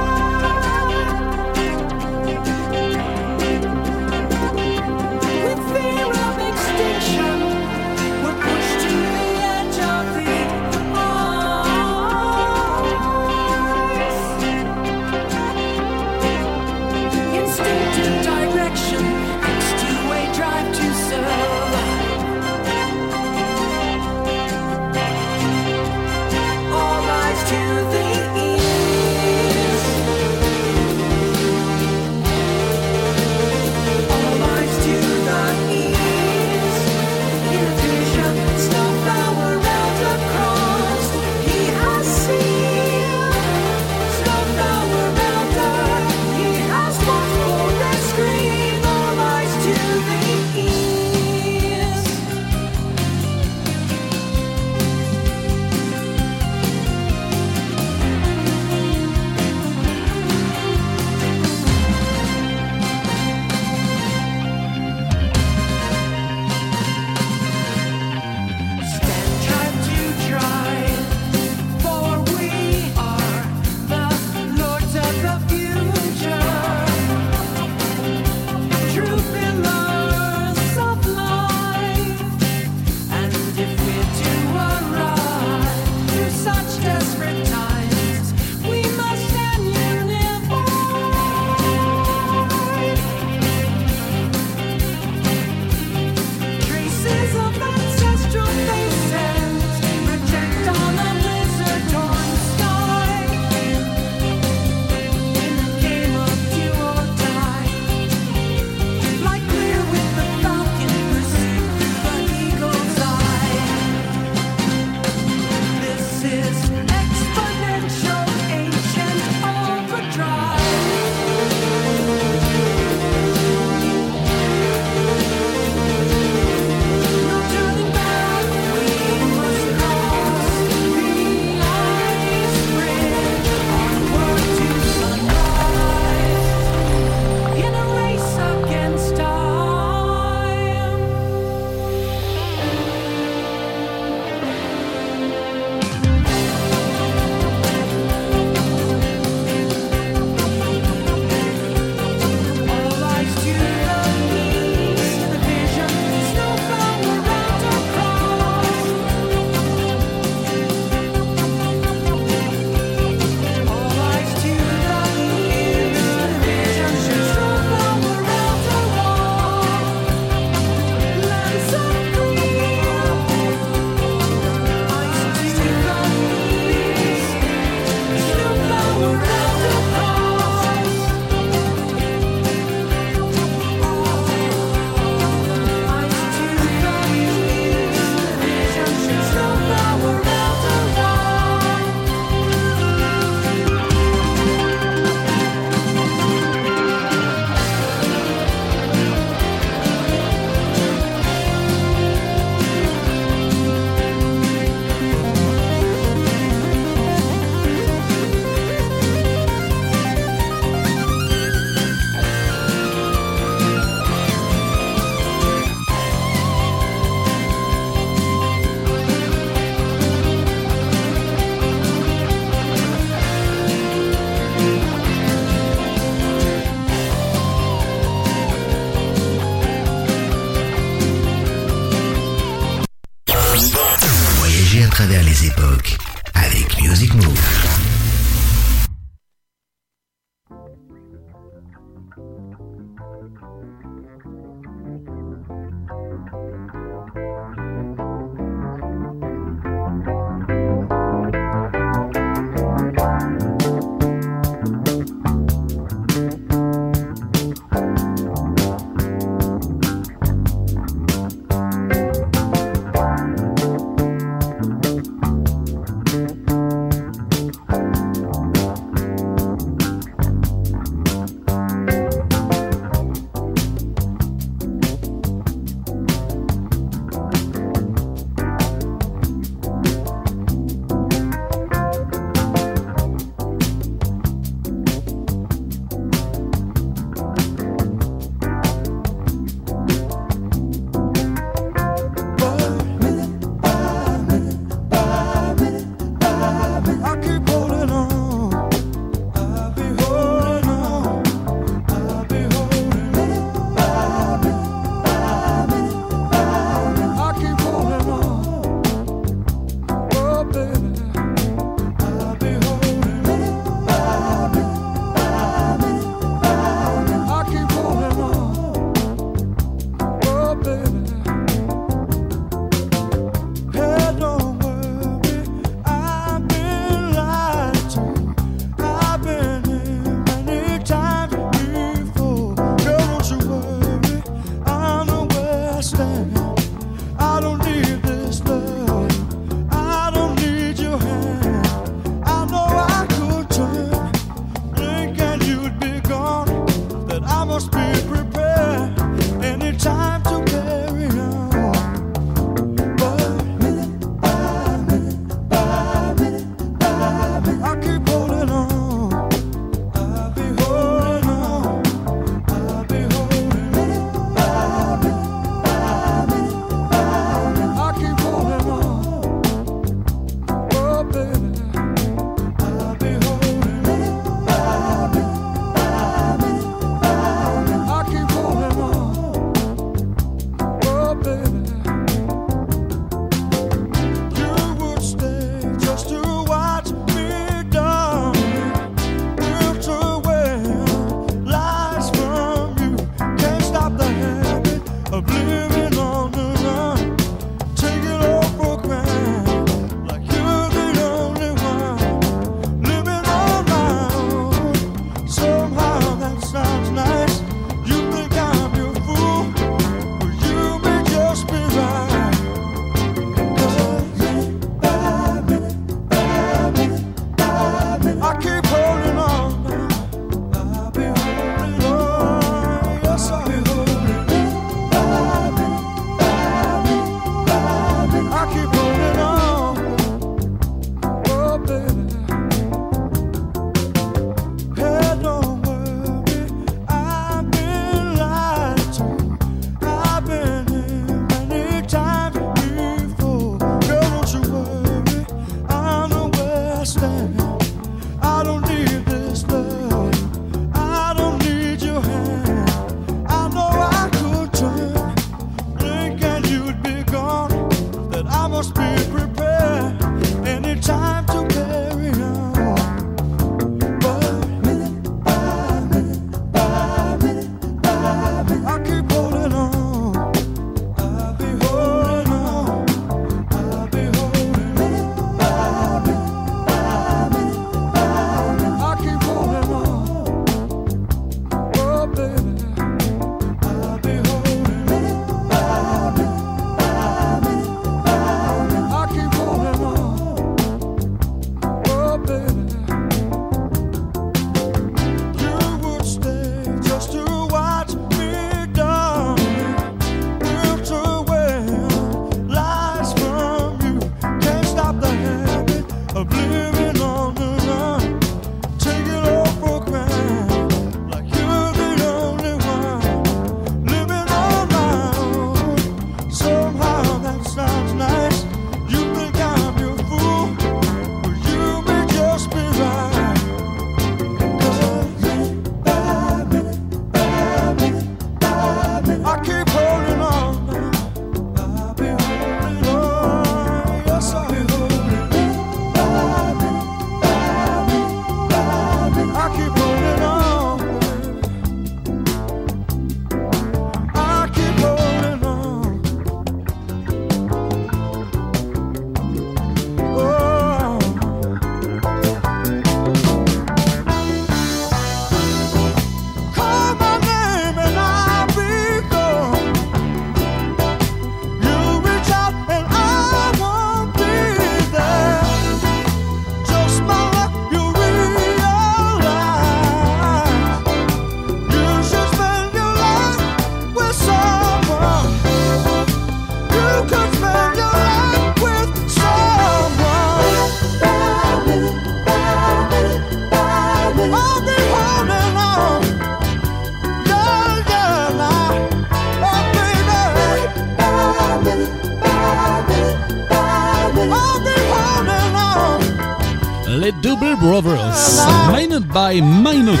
Brothers, 597.38 598.46
Minute 598.72 599.06
by 599.12 599.40
Minute. 599.42 600.00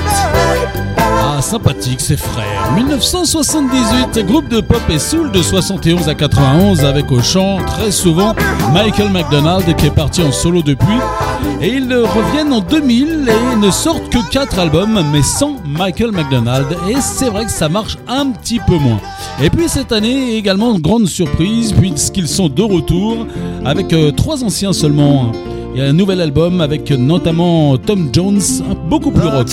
Ah, 0.98 1.40
sympathique, 1.42 2.00
ces 2.00 2.16
frères. 2.16 2.72
1978, 2.74 4.24
groupe 4.26 4.48
de 4.48 4.60
pop 4.60 4.80
et 4.88 4.98
soul 4.98 5.30
de 5.32 5.42
71 5.42 6.08
à 6.08 6.14
91 6.14 6.84
avec 6.84 7.10
au 7.12 7.20
chant 7.20 7.58
très 7.66 7.90
souvent 7.90 8.34
Michael 8.72 9.10
McDonald 9.10 9.76
qui 9.76 9.86
est 9.86 9.94
parti 9.94 10.22
en 10.22 10.32
solo 10.32 10.62
depuis. 10.62 10.98
Et 11.60 11.74
ils 11.74 11.92
reviennent 11.94 12.52
en 12.52 12.60
2000 12.60 13.28
et 13.28 13.56
ne 13.56 13.70
sortent 13.70 14.08
que 14.08 14.30
4 14.30 14.58
albums 14.58 15.02
mais 15.12 15.22
sans 15.22 15.56
Michael 15.66 16.12
McDonald. 16.12 16.66
Et 16.88 17.00
c'est 17.00 17.28
vrai 17.28 17.44
que 17.44 17.50
ça 17.50 17.68
marche 17.68 17.98
un 18.08 18.30
petit 18.30 18.60
peu 18.60 18.76
moins. 18.76 19.00
Et 19.42 19.50
puis 19.50 19.68
cette 19.68 19.92
année 19.92 20.36
également 20.36 20.78
grande 20.78 21.06
surprise 21.06 21.72
puisqu'ils 21.72 22.28
sont 22.28 22.48
de 22.48 22.62
retour 22.62 23.26
avec 23.64 23.92
euh, 23.92 24.10
trois 24.10 24.42
anciens 24.42 24.72
seulement. 24.72 25.32
Il 25.76 25.80
y 25.80 25.82
a 25.82 25.90
un 25.90 25.92
nouvel 25.92 26.22
album 26.22 26.62
avec 26.62 26.90
notamment 26.90 27.76
Tom 27.76 28.08
Jones, 28.10 28.40
beaucoup 28.88 29.10
plus 29.10 29.28
rock. 29.28 29.46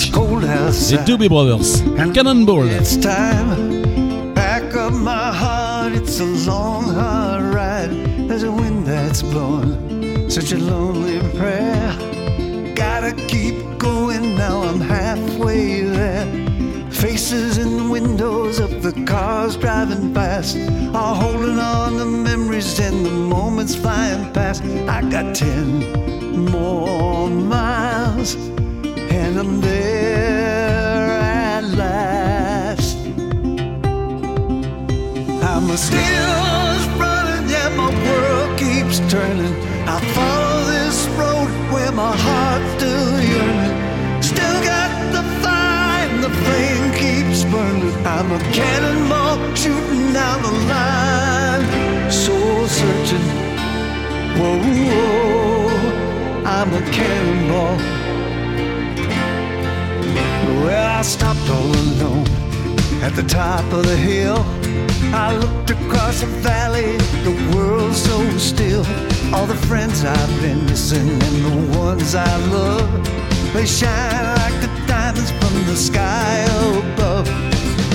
Les 0.90 0.96
Doobie 1.04 1.28
Brothers, 1.28 1.82
Cannonball. 2.14 2.66
It's 2.80 2.98
time. 2.98 4.32
Back 4.34 4.74
up 4.74 4.94
my 4.94 5.30
heart, 5.30 5.92
it's 5.94 6.20
a 6.20 6.24
long, 6.50 6.84
hard 6.94 7.52
ride. 7.52 7.90
There's 8.26 8.42
a 8.42 8.50
wind 8.50 8.86
that's 8.86 9.22
blowing, 9.22 10.30
such 10.30 10.52
a 10.52 10.56
lonely 10.56 11.20
prayer. 11.36 11.92
Gotta 12.74 13.12
keep 13.28 13.56
going 13.76 14.34
now, 14.34 14.62
I'm 14.62 14.80
halfway 14.80 15.82
there. 15.82 16.26
Faces 16.90 17.58
in 17.58 17.76
the 17.76 17.90
windows 17.90 18.60
of 18.60 18.82
the 18.82 18.92
cars 19.04 19.58
driving 19.58 20.14
past 20.14 20.56
are 20.94 21.14
holding 21.14 21.58
on 21.58 21.98
to 21.98 22.06
memories 22.06 22.80
and 22.80 23.04
the 23.04 23.10
moments 23.10 23.74
flying 23.74 24.32
past. 24.32 24.64
I 24.88 25.02
got 25.10 25.34
ten 25.34 26.13
more 26.36 27.28
miles 27.28 28.34
and 29.10 29.38
I'm 29.38 29.60
there 29.60 31.20
at 31.20 31.64
last. 31.64 32.96
I'm 35.50 35.70
a 35.70 35.76
still 35.76 36.74
running, 36.98 37.48
yeah, 37.48 37.68
my 37.76 37.90
world 38.06 38.58
keeps 38.58 38.98
turning. 39.12 39.54
I 39.86 40.00
follow 40.16 40.64
this 40.74 41.06
road 41.18 41.48
where 41.72 41.92
my 41.92 42.14
heart's 42.16 42.70
still 42.76 43.20
yearning. 43.32 43.76
Still 44.22 44.58
got 44.64 44.90
the 45.12 45.22
fire, 45.42 46.08
and 46.08 46.22
the 46.24 46.30
flame 46.44 46.86
keeps 47.02 47.44
burning. 47.44 47.94
I'm 48.06 48.30
a 48.32 48.40
cannonball 48.52 49.36
shooting 49.54 50.12
down 50.12 50.42
the 50.42 50.52
line, 50.72 52.10
soul 52.10 52.66
searching. 52.66 53.26
Whoa, 54.38 54.58
whoa, 54.58 55.63
I'm 56.46 56.74
a 56.74 56.80
cannonball. 56.90 57.78
Well, 60.62 60.98
I 60.98 61.00
stopped 61.00 61.48
all 61.48 61.72
alone 61.84 62.26
at 63.02 63.12
the 63.16 63.22
top 63.22 63.64
of 63.72 63.86
the 63.86 63.96
hill. 63.96 64.44
I 65.14 65.34
looked 65.36 65.70
across 65.70 66.20
the 66.20 66.26
valley, 66.26 66.98
the 67.24 67.56
world 67.56 67.94
so 67.94 68.18
still. 68.36 68.84
All 69.34 69.46
the 69.46 69.60
friends 69.68 70.04
I've 70.04 70.40
been 70.42 70.66
missing 70.66 71.08
and 71.08 71.36
the 71.46 71.78
ones 71.78 72.14
I 72.14 72.36
love, 72.52 72.90
they 73.54 73.64
shine 73.64 74.24
like 74.36 74.60
the 74.60 74.70
diamonds 74.86 75.30
from 75.30 75.54
the 75.64 75.76
sky 75.76 76.44
above. 76.76 77.26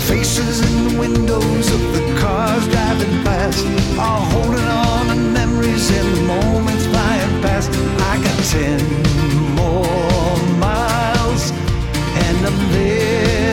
Faces 0.10 0.62
in 0.68 0.88
the 0.88 1.00
windows 1.00 1.72
of 1.72 1.82
the 1.94 2.18
cars 2.20 2.68
driving 2.70 3.24
past 3.24 3.64
are 4.00 4.26
holding 4.32 4.70
on 4.90 5.08
to 5.10 5.16
memories 5.16 5.92
and 5.92 6.18
the 6.18 6.22
moments 6.24 6.88
past. 7.42 7.70
I 8.12 8.18
got 8.24 8.38
ten 8.46 8.80
more 9.56 10.38
miles 10.60 11.52
and 12.26 12.46
I'm 12.46 12.72
there 12.72 13.49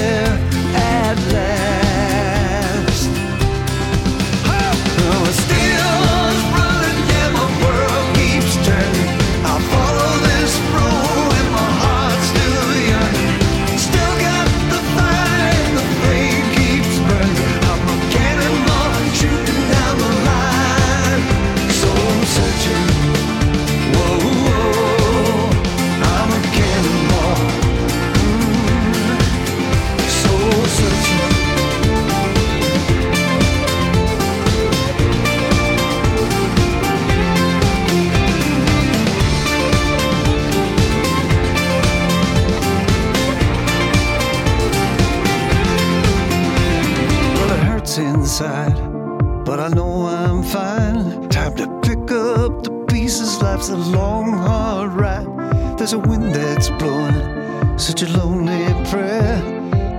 Life's 53.68 53.88
a 53.88 53.90
long, 53.90 54.32
hard 54.32 54.92
ride. 54.92 55.76
There's 55.76 55.92
a 55.92 55.98
wind 55.98 56.32
that's 56.32 56.68
blowing, 56.70 57.76
such 57.76 58.00
a 58.02 58.06
lonely 58.16 58.64
prayer. 58.88 59.42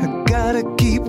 I 0.02 0.23
gotta 0.26 0.64
keep 0.77 1.03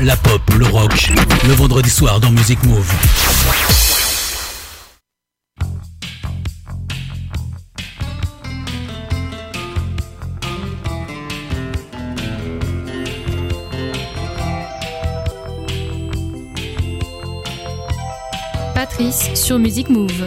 la 0.00 0.16
pop, 0.16 0.42
le 0.58 0.66
rock, 0.66 1.10
le 1.46 1.52
vendredi 1.54 1.88
soir 1.88 2.20
dans 2.20 2.30
Music 2.30 2.62
Move. 2.64 2.92
Patrice 18.74 19.34
sur 19.34 19.58
Music 19.58 19.88
Move. 19.88 20.26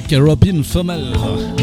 Avec 0.00 0.20
Robin 0.20 0.62
Fomel. 0.62 1.12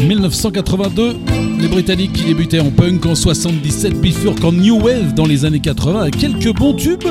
1982, 0.06 1.16
les 1.60 1.68
Britanniques 1.68 2.12
qui 2.12 2.24
débutaient 2.24 2.60
en 2.60 2.70
punk 2.70 3.06
en 3.06 3.14
77 3.14 4.00
bifurquent 4.00 4.44
en 4.44 4.52
new 4.52 4.80
wave 4.80 5.14
dans 5.14 5.26
les 5.26 5.44
années 5.44 5.60
80 5.60 6.00
avec 6.02 6.18
quelques 6.18 6.54
bons 6.54 6.74
tubes, 6.74 7.04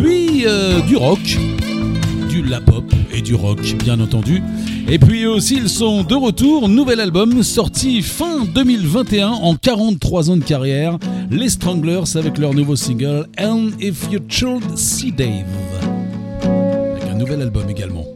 puis 0.00 0.44
euh, 0.46 0.80
du 0.82 0.96
rock, 0.96 1.38
du 2.28 2.42
la 2.42 2.60
pop 2.60 2.84
et 3.12 3.22
du 3.22 3.34
rock 3.34 3.60
bien 3.82 4.00
entendu. 4.00 4.42
Et 4.88 4.98
puis 4.98 5.26
aussi 5.26 5.56
ils 5.56 5.68
sont 5.68 6.02
de 6.02 6.14
retour, 6.14 6.68
nouvel 6.68 7.00
album 7.00 7.42
sorti 7.42 8.02
fin 8.02 8.44
2021 8.44 9.28
en 9.28 9.54
43 9.54 10.30
ans 10.30 10.36
de 10.36 10.44
carrière, 10.44 10.98
les 11.30 11.48
Stranglers 11.48 12.16
avec 12.16 12.38
leur 12.38 12.54
nouveau 12.54 12.76
single 12.76 13.26
And 13.38 13.68
If 13.80 14.08
You 14.10 14.20
Should 14.28 14.76
See 14.76 15.12
Dave. 15.12 15.46
Avec 16.42 17.10
un 17.10 17.14
nouvel 17.14 17.42
album 17.42 17.68
également. 17.70 18.15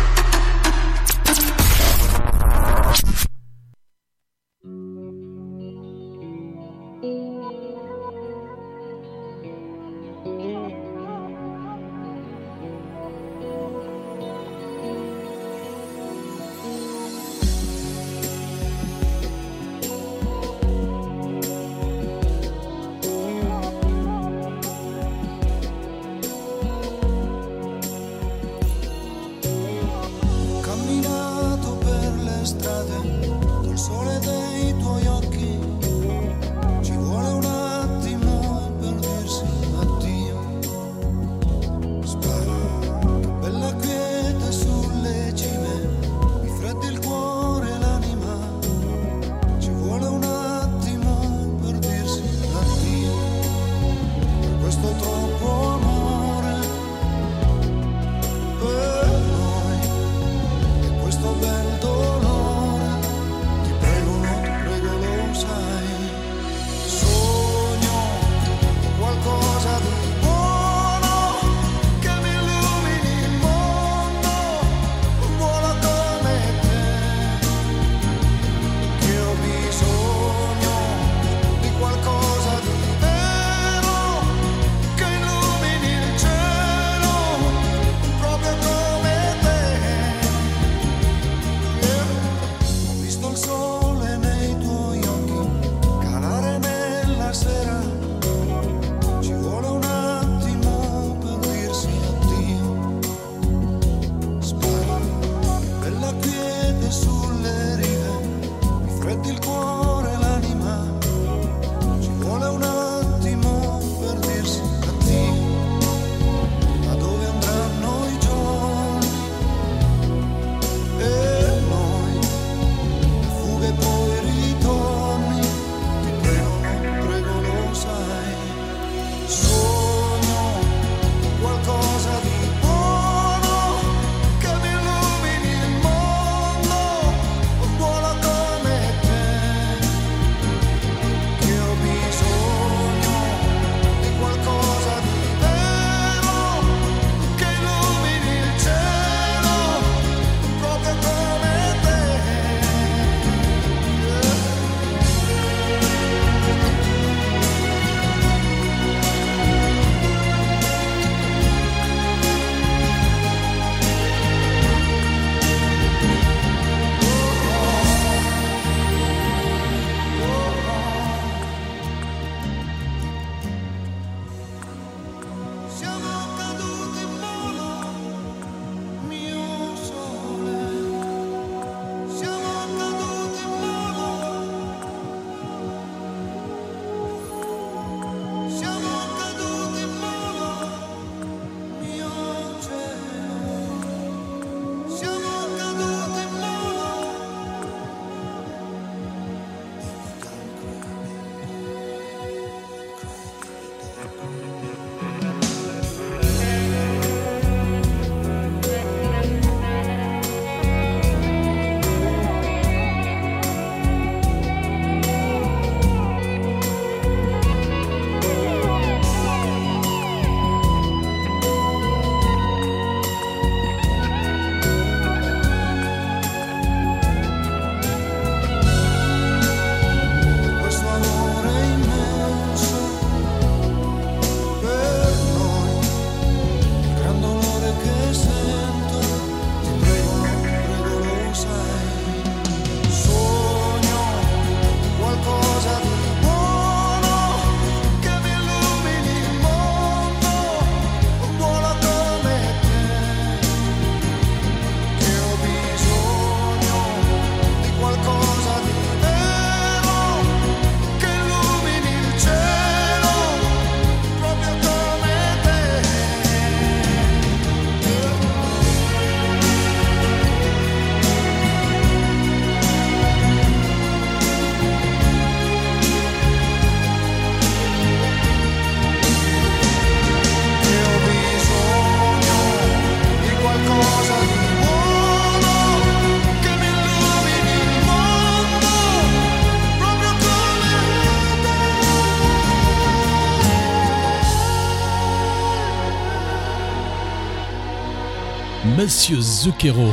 Monsieur 299.01 299.19
Zucchero. 299.19 299.89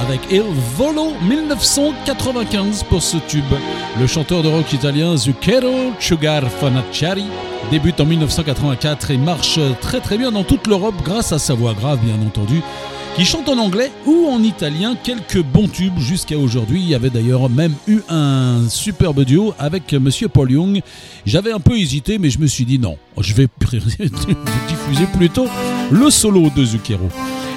Avec 0.00 0.20
Il 0.30 0.42
Volo 0.74 1.12
1995 1.20 2.84
pour 2.84 3.02
ce 3.02 3.18
tube. 3.18 3.44
Le 4.00 4.06
chanteur 4.06 4.42
de 4.42 4.48
rock 4.48 4.72
italien 4.72 5.18
Zucchero 5.18 5.92
Sugar 6.00 6.44
Fanacciari 6.50 7.26
débute 7.70 8.00
en 8.00 8.06
1984 8.06 9.10
et 9.10 9.18
marche 9.18 9.60
très 9.82 10.00
très 10.00 10.16
bien 10.16 10.32
dans 10.32 10.44
toute 10.44 10.66
l'Europe 10.66 10.94
grâce 11.04 11.32
à 11.32 11.38
sa 11.38 11.52
voix 11.52 11.74
grave 11.74 11.98
bien 12.02 12.14
entendu 12.26 12.62
qui 13.16 13.26
chante 13.26 13.50
en 13.50 13.58
anglais 13.58 13.92
ou 14.06 14.28
en 14.30 14.42
italien 14.42 14.96
quelques 15.02 15.42
bons 15.42 15.68
tubes 15.68 15.98
jusqu'à 15.98 16.38
aujourd'hui. 16.38 16.80
Il 16.80 16.88
y 16.88 16.94
avait 16.94 17.10
d'ailleurs 17.10 17.50
même 17.50 17.74
eu 17.86 17.98
un 18.08 18.66
superbe 18.70 19.24
duo 19.24 19.52
avec 19.58 19.92
Monsieur 19.92 20.28
Paul 20.28 20.50
Young. 20.50 20.80
J'avais 21.26 21.52
un 21.52 21.60
peu 21.60 21.76
hésité, 21.76 22.16
mais 22.16 22.30
je 22.30 22.38
me 22.38 22.46
suis 22.46 22.64
dit 22.64 22.78
non, 22.78 22.96
je 23.20 23.34
vais 23.34 23.46
diffuser 23.60 25.06
plutôt 25.18 25.48
le 25.90 26.10
solo 26.10 26.50
de 26.54 26.64
Zucchero. 26.64 27.08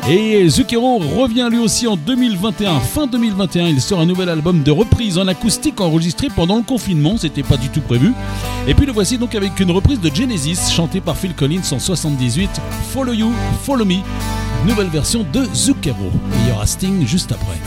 Et 0.10 0.50
Zucchero 0.50 0.98
revient 0.98 1.48
lui 1.52 1.60
aussi 1.60 1.88
en 1.88 1.96
2021, 1.96 2.80
fin 2.80 3.06
2021. 3.06 3.68
Il 3.68 3.82
sort 3.82 4.00
un 4.00 4.06
nouvel 4.06 4.30
album 4.30 4.64
de 4.64 4.72
reprise 4.72 5.18
en 5.18 5.28
acoustique 5.28 5.80
enregistré 5.80 6.28
pendant 6.36 6.58
le 6.58 6.64
confinement, 6.64 7.18
c'était 7.18 7.44
pas 7.44 7.58
du 7.58 7.70
tout 7.70 7.82
prévu. 7.82 8.14
Et 8.68 8.74
puis 8.74 8.86
le 8.86 8.92
voici 8.92 9.18
donc 9.18 9.36
avec 9.36 9.60
une 9.60 9.72
reprise 9.72 10.00
de 10.00 10.14
Genesis 10.14 10.72
chantée 10.72 11.02
par 11.02 11.18
Phil 11.18 11.36
Collins 11.36 11.62
en 11.72 11.80
78, 11.80 12.50
Follow 12.92 13.14
You, 13.14 13.32
Follow 13.64 13.86
Me, 13.86 13.98
nouvelle 14.68 14.90
version 14.90 15.26
de 15.32 15.46
Zucchero. 15.54 16.12
Il 16.44 16.50
y 16.50 16.52
aura 16.52 16.66
Sting 16.66 17.06
juste 17.06 17.32
après. 17.32 17.60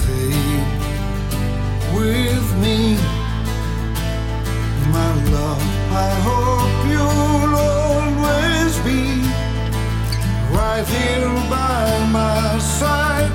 Right 10.85 10.97
here 10.97 11.35
by 11.51 12.07
my 12.11 12.59
side. 12.59 13.31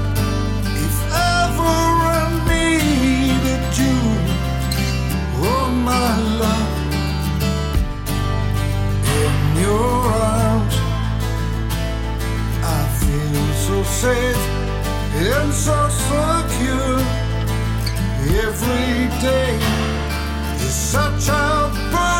If 0.66 0.98
ever 1.14 1.76
I 2.12 2.30
needed 2.48 3.78
you, 3.78 3.98
oh 5.46 5.70
my 5.72 6.18
love, 6.42 6.72
in 9.18 9.62
your 9.62 9.94
arms, 10.32 10.76
I 12.64 12.82
feel 13.00 13.54
so 13.68 13.84
safe 13.84 14.44
and 15.16 15.54
so 15.54 15.90
secure. 15.90 17.00
Every 18.46 19.10
day 19.22 19.56
is 20.56 20.74
such 20.74 21.30
a 21.30 21.72
perfect 21.92 22.19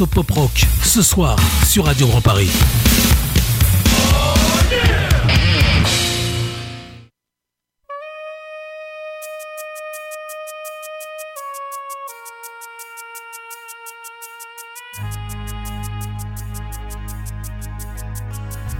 Au 0.00 0.06
pop 0.06 0.30
rock 0.30 0.64
ce 0.84 1.02
soir 1.02 1.36
sur 1.66 1.86
Radio 1.86 2.06
Grand 2.06 2.20
Paris. 2.20 2.50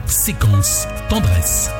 Séquence 0.07 0.87
tendresse. 1.09 1.71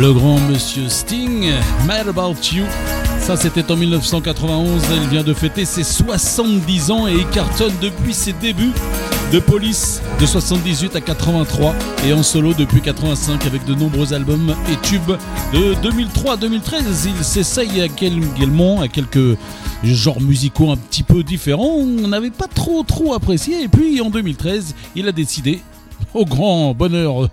Le 0.00 0.14
grand 0.14 0.40
monsieur 0.40 0.88
Sting, 0.88 1.52
Mad 1.86 2.08
About 2.08 2.36
You. 2.54 2.64
Ça, 3.18 3.36
c'était 3.36 3.70
en 3.70 3.76
1991. 3.76 4.82
Il 4.94 5.08
vient 5.10 5.22
de 5.22 5.34
fêter 5.34 5.66
ses 5.66 5.84
70 5.84 6.90
ans 6.90 7.06
et 7.06 7.12
il 7.12 7.26
cartonne 7.26 7.74
depuis 7.82 8.14
ses 8.14 8.32
débuts 8.32 8.72
de 9.30 9.38
police 9.38 10.00
de 10.18 10.24
78 10.24 10.96
à 10.96 11.02
83 11.02 11.74
et 12.06 12.14
en 12.14 12.22
solo 12.22 12.54
depuis 12.54 12.80
85 12.80 13.44
avec 13.44 13.66
de 13.66 13.74
nombreux 13.74 14.14
albums 14.14 14.54
et 14.72 14.76
tubes 14.86 15.18
de 15.52 15.74
2003 15.82 16.32
à 16.32 16.36
2013. 16.38 17.08
Il 17.18 17.22
s'essaye 17.22 17.82
également 17.82 18.80
à 18.80 18.88
quelques 18.88 19.36
genres 19.84 20.22
musicaux 20.22 20.70
un 20.70 20.78
petit 20.78 21.02
peu 21.02 21.22
différents. 21.22 21.76
On 21.76 22.08
n'avait 22.08 22.30
pas 22.30 22.48
trop 22.48 22.82
trop 22.84 23.12
apprécié 23.12 23.64
et 23.64 23.68
puis 23.68 24.00
en 24.00 24.08
2013, 24.08 24.74
il 24.96 25.06
a 25.08 25.12
décidé 25.12 25.60
au 26.14 26.24
grand 26.24 26.74
bonheur, 26.74 27.28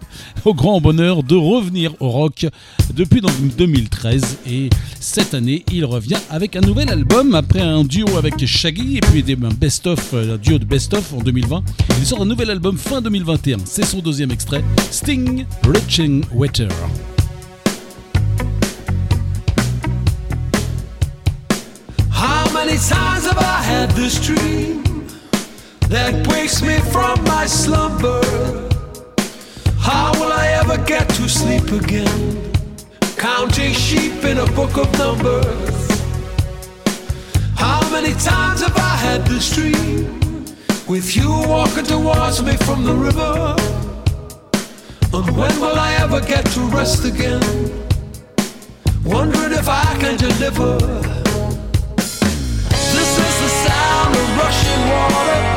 de 1.24 1.36
revenir 1.36 1.94
au 2.00 2.10
rock 2.10 2.48
depuis 2.94 3.22
donc 3.22 3.34
2013 3.58 4.40
et 4.50 4.70
cette 5.00 5.34
année 5.34 5.64
il 5.72 5.86
revient 5.86 6.18
avec 6.30 6.56
un 6.56 6.62
nouvel 6.62 6.90
album 6.90 7.36
après 7.36 7.62
un 7.62 7.84
duo 7.84 8.18
avec 8.18 8.46
Shaggy 8.46 8.98
et 8.98 9.02
puis 9.02 9.24
best-of, 9.60 10.14
un 10.14 10.38
duo 10.38 10.58
de 10.58 10.66
best-of 10.66 11.14
en 11.14 11.20
2020. 11.20 11.64
Il 12.00 12.06
sort 12.06 12.22
un 12.22 12.26
nouvel 12.26 12.50
album 12.50 12.78
fin 12.78 13.02
2021. 13.02 13.58
C'est 13.66 13.86
son 13.86 14.00
deuxième 14.00 14.32
extrait, 14.32 14.64
Sting 14.92 15.46
Reaching 15.64 16.24
Water. 16.34 16.70
How 22.12 22.48
that 25.90 26.28
wakes 26.28 26.62
me 26.62 26.80
from 26.92 27.24
my 27.24 27.46
slumber? 27.46 28.22
How 29.80 30.12
will 30.20 30.34
I 30.34 30.48
ever 30.60 30.78
get 30.84 31.08
to 31.10 31.30
sleep 31.30 31.72
again? 31.72 32.52
Counting 33.16 33.74
sheep 33.74 34.24
in 34.26 34.38
a 34.40 34.46
book 34.48 34.78
of 34.78 34.92
numbers. 34.98 35.88
How 37.56 37.80
many 37.90 38.14
times 38.14 38.62
have 38.62 38.76
I 38.76 38.96
had 38.98 39.26
this 39.26 39.56
dream 39.56 40.46
with 40.88 41.16
you 41.16 41.30
walking 41.48 41.86
towards 41.86 42.44
me 42.44 42.58
from 42.58 42.84
the 42.84 42.94
river? 42.94 43.56
And 45.14 45.38
when 45.38 45.60
will 45.62 45.80
I 45.80 45.96
ever 46.02 46.20
get 46.20 46.46
to 46.48 46.60
rest 46.68 47.06
again? 47.06 47.42
Wondering 49.06 49.54
if 49.54 49.70
I 49.70 49.96
can 50.00 50.18
deliver. 50.18 50.78
This 52.96 53.12
is 53.26 53.36
the 53.44 53.50
sound 53.66 54.16
of 54.16 54.38
rushing 54.38 54.90
water 54.90 55.57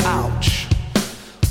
Ouch. 0.00 0.66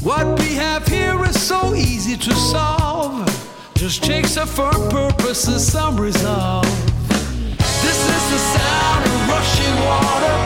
What 0.01 0.39
we 0.39 0.53
have 0.55 0.87
here 0.87 1.23
is 1.25 1.39
so 1.41 1.73
easy 1.73 2.17
to 2.17 2.33
solve. 2.33 3.44
Just 3.77 4.03
takes 4.03 4.37
a 4.37 4.45
firm 4.45 4.89
purpose 4.89 5.47
and 5.47 5.59
some 5.59 5.99
resolve. 5.99 6.65
This 7.57 7.99
is 8.15 8.31
the 8.31 8.37
sound 8.37 9.05
of 9.05 9.29
rushing 9.29 9.75
water 9.85 10.44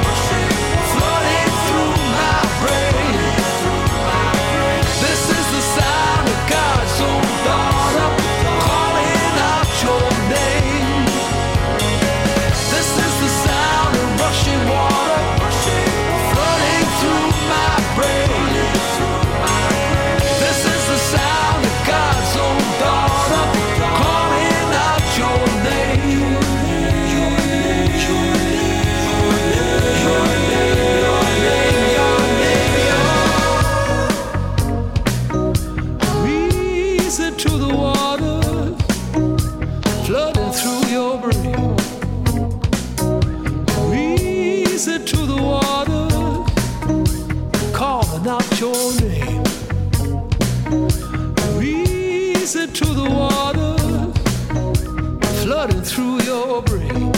your 56.29 56.61
brain. 56.61 57.11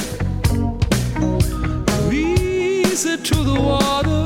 Easy 2.12 3.18
to 3.18 3.36
the 3.50 3.58
water. 3.70 4.26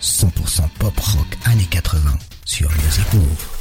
100% 0.00 0.78
pop 0.78 0.96
rock 1.14 1.30
années 1.46 1.68
80 1.70 2.18
sur 2.44 2.68
Music 2.82 3.12
Move. 3.14 3.57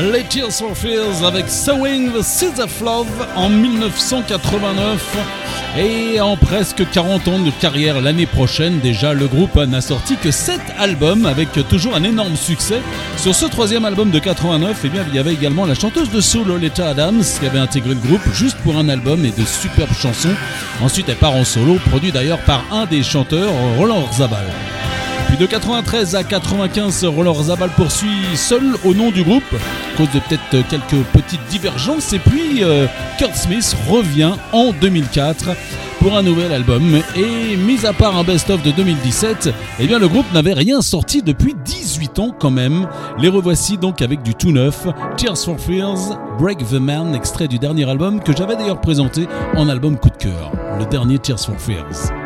Les 0.00 0.22
Tears 0.22 0.52
for 0.52 0.76
Fears 0.76 1.24
avec 1.24 1.48
Sowing 1.48 2.12
the 2.12 2.22
Seeds 2.22 2.60
of 2.62 2.80
Love 2.80 3.08
en 3.34 3.48
1989. 3.48 5.16
Et 5.76 6.20
en 6.20 6.36
presque 6.36 6.88
40 6.88 7.26
ans 7.26 7.38
de 7.40 7.50
carrière 7.50 8.00
l'année 8.00 8.26
prochaine, 8.26 8.78
déjà, 8.78 9.12
le 9.12 9.26
groupe 9.26 9.56
n'a 9.56 9.80
sorti 9.80 10.16
que 10.16 10.30
7 10.30 10.60
albums 10.78 11.26
avec 11.26 11.48
toujours 11.68 11.96
un 11.96 12.04
énorme 12.04 12.36
succès. 12.36 12.80
Sur 13.16 13.34
ce 13.34 13.46
troisième 13.46 13.84
album 13.84 14.10
de 14.10 14.20
89, 14.20 14.82
eh 14.84 14.88
bien, 14.88 15.04
il 15.08 15.16
y 15.16 15.18
avait 15.18 15.34
également 15.34 15.66
la 15.66 15.74
chanteuse 15.74 16.10
de 16.10 16.20
soul 16.20 16.46
Loletta 16.46 16.90
Adams 16.90 17.24
qui 17.40 17.46
avait 17.46 17.58
intégré 17.58 17.90
le 17.90 18.08
groupe 18.08 18.32
juste 18.32 18.58
pour 18.58 18.76
un 18.76 18.88
album 18.88 19.24
et 19.24 19.32
de 19.32 19.44
superbes 19.44 19.94
chansons. 20.00 20.34
Ensuite, 20.80 21.08
elle 21.08 21.16
part 21.16 21.34
en 21.34 21.44
solo, 21.44 21.76
produit 21.90 22.12
d'ailleurs 22.12 22.40
par 22.42 22.62
un 22.70 22.86
des 22.86 23.02
chanteurs, 23.02 23.50
Roland 23.76 24.06
Zabal. 24.12 24.46
Puis 25.28 25.36
de 25.36 25.46
93 25.46 26.14
à 26.14 26.24
95, 26.24 27.04
Roland 27.04 27.42
Zabal 27.42 27.68
poursuit 27.70 28.08
seul 28.34 28.76
au 28.84 28.94
nom 28.94 29.10
du 29.10 29.22
groupe, 29.22 29.44
cause 29.98 30.10
de 30.12 30.20
peut-être 30.20 30.68
quelques 30.68 31.04
petites 31.12 31.44
divergences. 31.50 32.12
Et 32.12 32.20
puis 32.20 32.62
euh, 32.62 32.86
Kurt 33.18 33.34
Smith 33.34 33.76
revient 33.88 34.32
en 34.52 34.72
2004 34.72 35.50
pour 36.00 36.16
un 36.16 36.22
nouvel 36.22 36.52
album. 36.52 37.00
Et 37.16 37.56
mis 37.56 37.84
à 37.84 37.92
part 37.92 38.16
un 38.16 38.22
best-of 38.22 38.62
de 38.62 38.70
2017, 38.70 39.50
eh 39.80 39.86
bien 39.86 39.98
le 39.98 40.08
groupe 40.08 40.32
n'avait 40.32 40.52
rien 40.54 40.80
sorti 40.80 41.22
depuis 41.22 41.54
18 41.64 42.18
ans 42.20 42.34
quand 42.38 42.52
même. 42.52 42.86
Les 43.18 43.28
revoici 43.28 43.76
donc 43.76 44.00
avec 44.00 44.22
du 44.22 44.34
tout 44.34 44.52
neuf, 44.52 44.86
Tears 45.16 45.38
for 45.38 45.58
Fears, 45.58 46.16
Break 46.38 46.58
the 46.68 46.74
Man, 46.74 47.14
extrait 47.14 47.48
du 47.48 47.58
dernier 47.58 47.88
album 47.90 48.20
que 48.20 48.34
j'avais 48.36 48.56
d'ailleurs 48.56 48.80
présenté 48.80 49.26
en 49.56 49.68
album 49.68 49.98
coup 49.98 50.10
de 50.10 50.16
cœur, 50.16 50.52
le 50.78 50.86
dernier 50.86 51.18
Tears 51.18 51.40
for 51.40 51.58
Fears. 51.58 52.17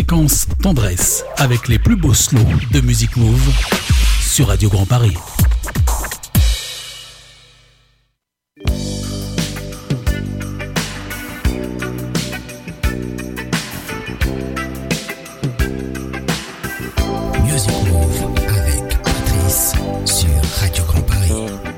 Séquence 0.00 0.46
tendresse 0.62 1.24
avec 1.36 1.68
les 1.68 1.78
plus 1.78 1.94
beaux 1.94 2.14
slows 2.14 2.40
de 2.72 2.80
Music 2.80 3.18
Move 3.18 3.52
sur 4.18 4.46
Radio 4.46 4.70
Grand 4.70 4.86
Paris. 4.86 5.12
Music 17.44 17.70
Move 17.90 18.38
avec 18.48 19.02
Patrice 19.02 19.74
sur 20.06 20.60
Radio 20.62 20.84
Grand 20.84 21.02
Paris. 21.02 21.69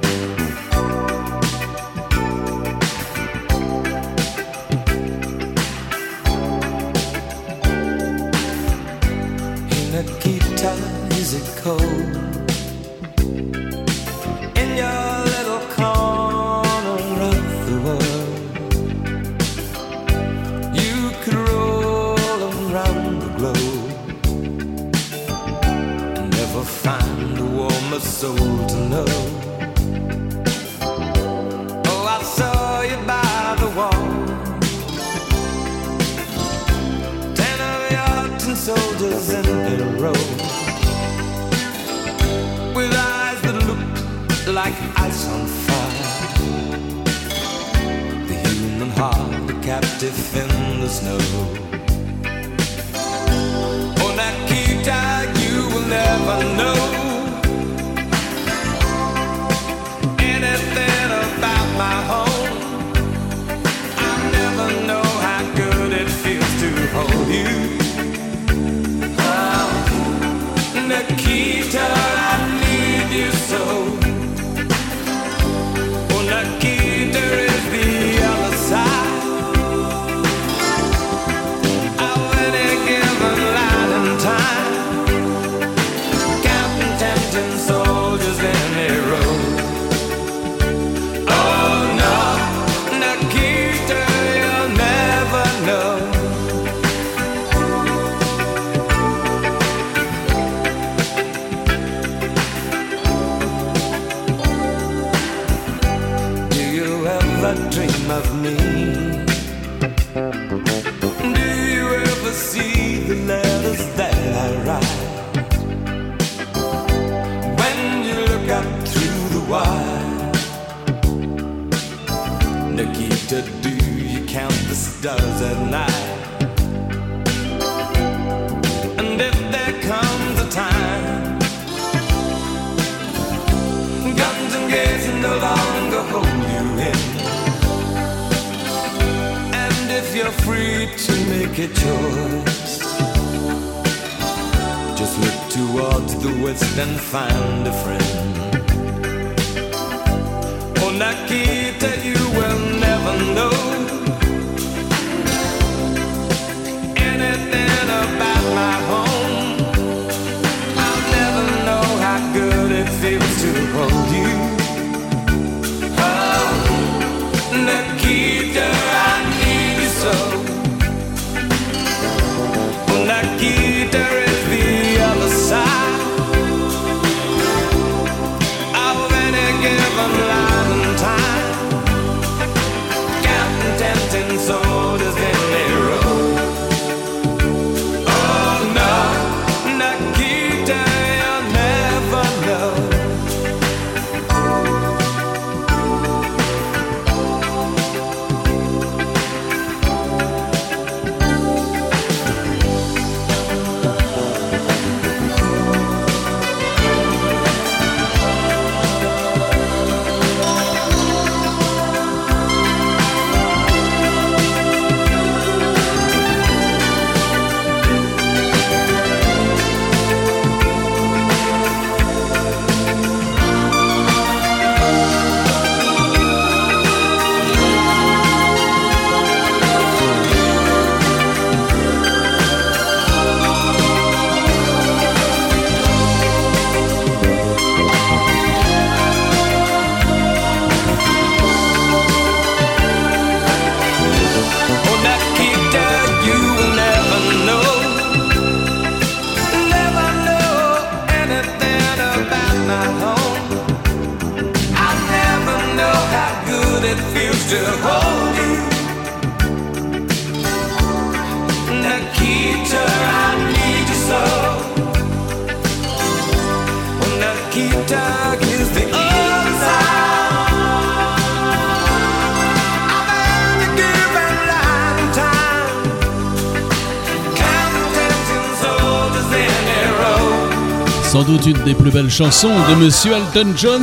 chanson 282.12 282.50
de 282.68 282.74
Monsieur 282.74 283.12
Elton 283.12 283.54
John 283.56 283.82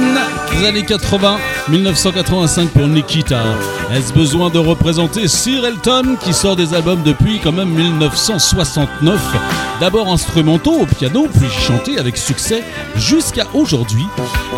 des 0.52 0.68
années 0.68 0.86
80, 0.86 1.38
1985 1.70 2.70
pour 2.70 2.88
Nikita. 2.88 3.42
Est-ce 3.92 4.14
besoin 4.14 4.52
de 4.52 4.60
représenter 4.60 5.28
Sir 5.28 5.66
Elton 5.66 6.16
qui 6.24 6.32
sort 6.32 6.56
des 6.56 6.76
albums 6.76 7.02
depuis 7.02 7.40
quand 7.40 7.52
même 7.52 7.70
1969 7.70 9.20
D'abord 9.80 10.14
instrumentaux 10.14 10.82
au 10.82 10.86
piano, 10.86 11.28
puis 11.40 11.50
chanté 11.50 11.98
avec 11.98 12.18
succès 12.18 12.64
jusqu'à 12.96 13.48
aujourd'hui. 13.56 14.06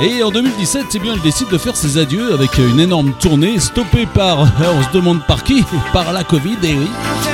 Et 0.02 0.22
en 0.22 0.32
2017, 0.32 0.88
eh 0.94 1.00
bien, 1.00 1.14
il 1.16 1.22
décide 1.22 1.48
de 1.48 1.58
faire 1.58 1.78
ses 1.78 1.98
adieux 1.98 2.34
avec 2.34 2.58
une 2.58 2.80
énorme 2.80 3.14
tournée 3.14 3.58
stoppée 3.58 4.06
par, 4.06 4.40
on 4.60 4.84
se 4.84 4.92
demande 4.92 5.26
par 5.26 5.46
qui, 5.46 5.64
par 5.94 6.12
la 6.12 6.26
Covid, 6.26 6.58
et 6.64 6.74
oui. 6.74 6.90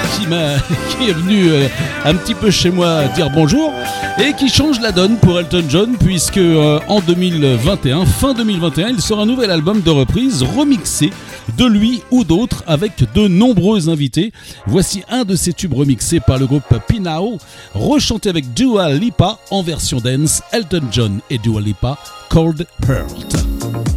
qui, 0.97 1.09
est 1.09 1.13
venu 1.13 1.49
euh, 1.49 1.67
un 2.05 2.15
petit 2.15 2.33
peu 2.33 2.49
chez 2.49 2.69
moi 2.69 3.05
dire 3.15 3.29
bonjour 3.29 3.73
et 4.19 4.33
qui 4.33 4.49
change 4.49 4.79
la 4.79 4.91
donne 4.91 5.17
pour 5.17 5.39
Elton 5.39 5.63
John 5.69 5.95
puisque 5.97 6.37
euh, 6.37 6.79
en 6.87 7.01
2021, 7.01 8.05
fin 8.05 8.33
2021, 8.33 8.89
il 8.89 9.01
sort 9.01 9.19
un 9.19 9.25
nouvel 9.25 9.51
album 9.51 9.81
de 9.81 9.89
reprise 9.89 10.43
remixé 10.43 11.11
de 11.57 11.65
lui 11.65 12.01
ou 12.11 12.23
d'autres 12.23 12.63
avec 12.67 13.03
de 13.13 13.27
nombreux 13.27 13.89
invités. 13.89 14.31
Voici 14.65 15.03
un 15.09 15.23
de 15.23 15.35
ses 15.35 15.53
tubes 15.53 15.73
remixés 15.73 16.19
par 16.19 16.37
le 16.37 16.47
groupe 16.47 16.73
Pinao, 16.87 17.37
rechanté 17.73 18.29
avec 18.29 18.53
Dua 18.53 18.91
Lipa 18.91 19.39
en 19.51 19.61
version 19.61 19.99
dance, 19.99 20.41
Elton 20.51 20.87
John 20.91 21.19
et 21.29 21.37
Dua 21.37 21.61
Lipa, 21.61 21.97
Cold 22.29 22.65
Heart. 22.87 23.96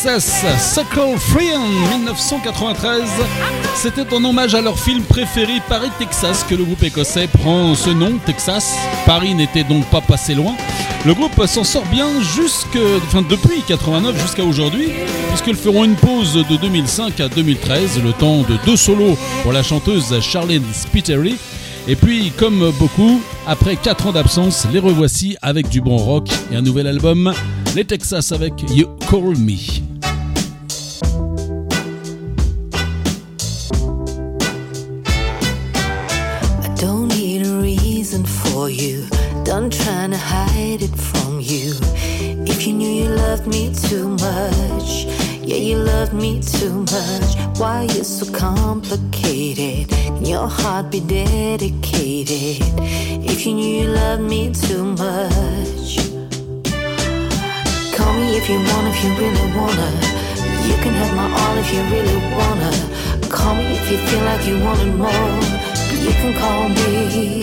Texas, 0.00 0.44
Suckle 0.74 1.18
Free 1.18 1.52
en 1.56 1.66
1993. 1.98 3.02
C'était 3.74 4.14
en 4.14 4.24
hommage 4.24 4.54
à 4.54 4.60
leur 4.60 4.78
film 4.78 5.02
préféré 5.02 5.54
Paris, 5.68 5.90
Texas, 5.98 6.44
que 6.48 6.54
le 6.54 6.62
groupe 6.62 6.84
écossais 6.84 7.26
prend 7.26 7.74
ce 7.74 7.90
nom, 7.90 8.12
Texas. 8.24 8.76
Paris 9.06 9.34
n'était 9.34 9.64
donc 9.64 9.84
pas 9.86 10.00
passé 10.00 10.36
loin. 10.36 10.54
Le 11.04 11.14
groupe 11.14 11.44
s'en 11.46 11.64
sort 11.64 11.84
bien 11.86 12.06
jusque, 12.22 12.78
enfin, 13.08 13.22
depuis 13.28 13.60
89 13.66 14.22
jusqu'à 14.22 14.44
aujourd'hui, 14.44 14.90
puisqu'ils 15.30 15.56
feront 15.56 15.82
une 15.82 15.96
pause 15.96 16.34
de 16.34 16.56
2005 16.56 17.18
à 17.18 17.28
2013, 17.28 18.00
le 18.00 18.12
temps 18.12 18.42
de 18.42 18.56
deux 18.64 18.76
solos 18.76 19.18
pour 19.42 19.52
la 19.52 19.64
chanteuse 19.64 20.20
Charlene 20.20 20.62
Spiteri. 20.72 21.34
Et 21.88 21.96
puis, 21.96 22.30
comme 22.36 22.70
beaucoup, 22.78 23.20
après 23.48 23.74
4 23.74 24.06
ans 24.06 24.12
d'absence, 24.12 24.68
les 24.72 24.78
revoici 24.78 25.36
avec 25.42 25.68
du 25.68 25.80
bon 25.80 25.96
rock 25.96 26.28
et 26.52 26.56
un 26.56 26.62
nouvel 26.62 26.86
album, 26.86 27.32
les 27.74 27.84
Texas 27.84 28.30
avec 28.30 28.52
You 28.70 28.86
Call 29.10 29.36
Me. 29.38 29.77
You 46.08 46.14
loved 46.14 46.22
me 46.22 46.40
too 46.40 46.80
much. 46.80 47.58
Why 47.58 47.82
you 47.82 48.04
so 48.04 48.32
complicated? 48.32 49.88
Can 49.88 50.24
your 50.24 50.48
heart 50.48 50.90
be 50.90 51.00
dedicated? 51.00 52.62
If 53.24 53.46
you 53.46 53.54
knew 53.54 53.82
you 53.82 53.88
loved 53.88 54.22
me 54.22 54.52
too 54.52 54.84
much, 54.84 55.98
call 57.96 58.12
me 58.14 58.36
if 58.36 58.48
you 58.48 58.58
want, 58.58 58.88
if 58.88 59.04
you 59.04 59.10
really 59.20 59.52
wanna. 59.56 59.90
You 60.68 60.76
can 60.82 60.94
have 60.94 61.14
my 61.14 61.28
all 61.40 61.56
if 61.58 61.72
you 61.72 61.82
really 61.94 62.18
wanna. 62.36 62.72
Call 63.28 63.54
me 63.54 63.64
if 63.76 63.90
you 63.90 63.98
feel 63.98 64.24
like 64.24 64.46
you 64.46 64.62
wanted 64.62 64.94
more. 64.94 65.38
You 66.04 66.12
can 66.20 66.32
call 66.38 66.68
me. 66.68 67.42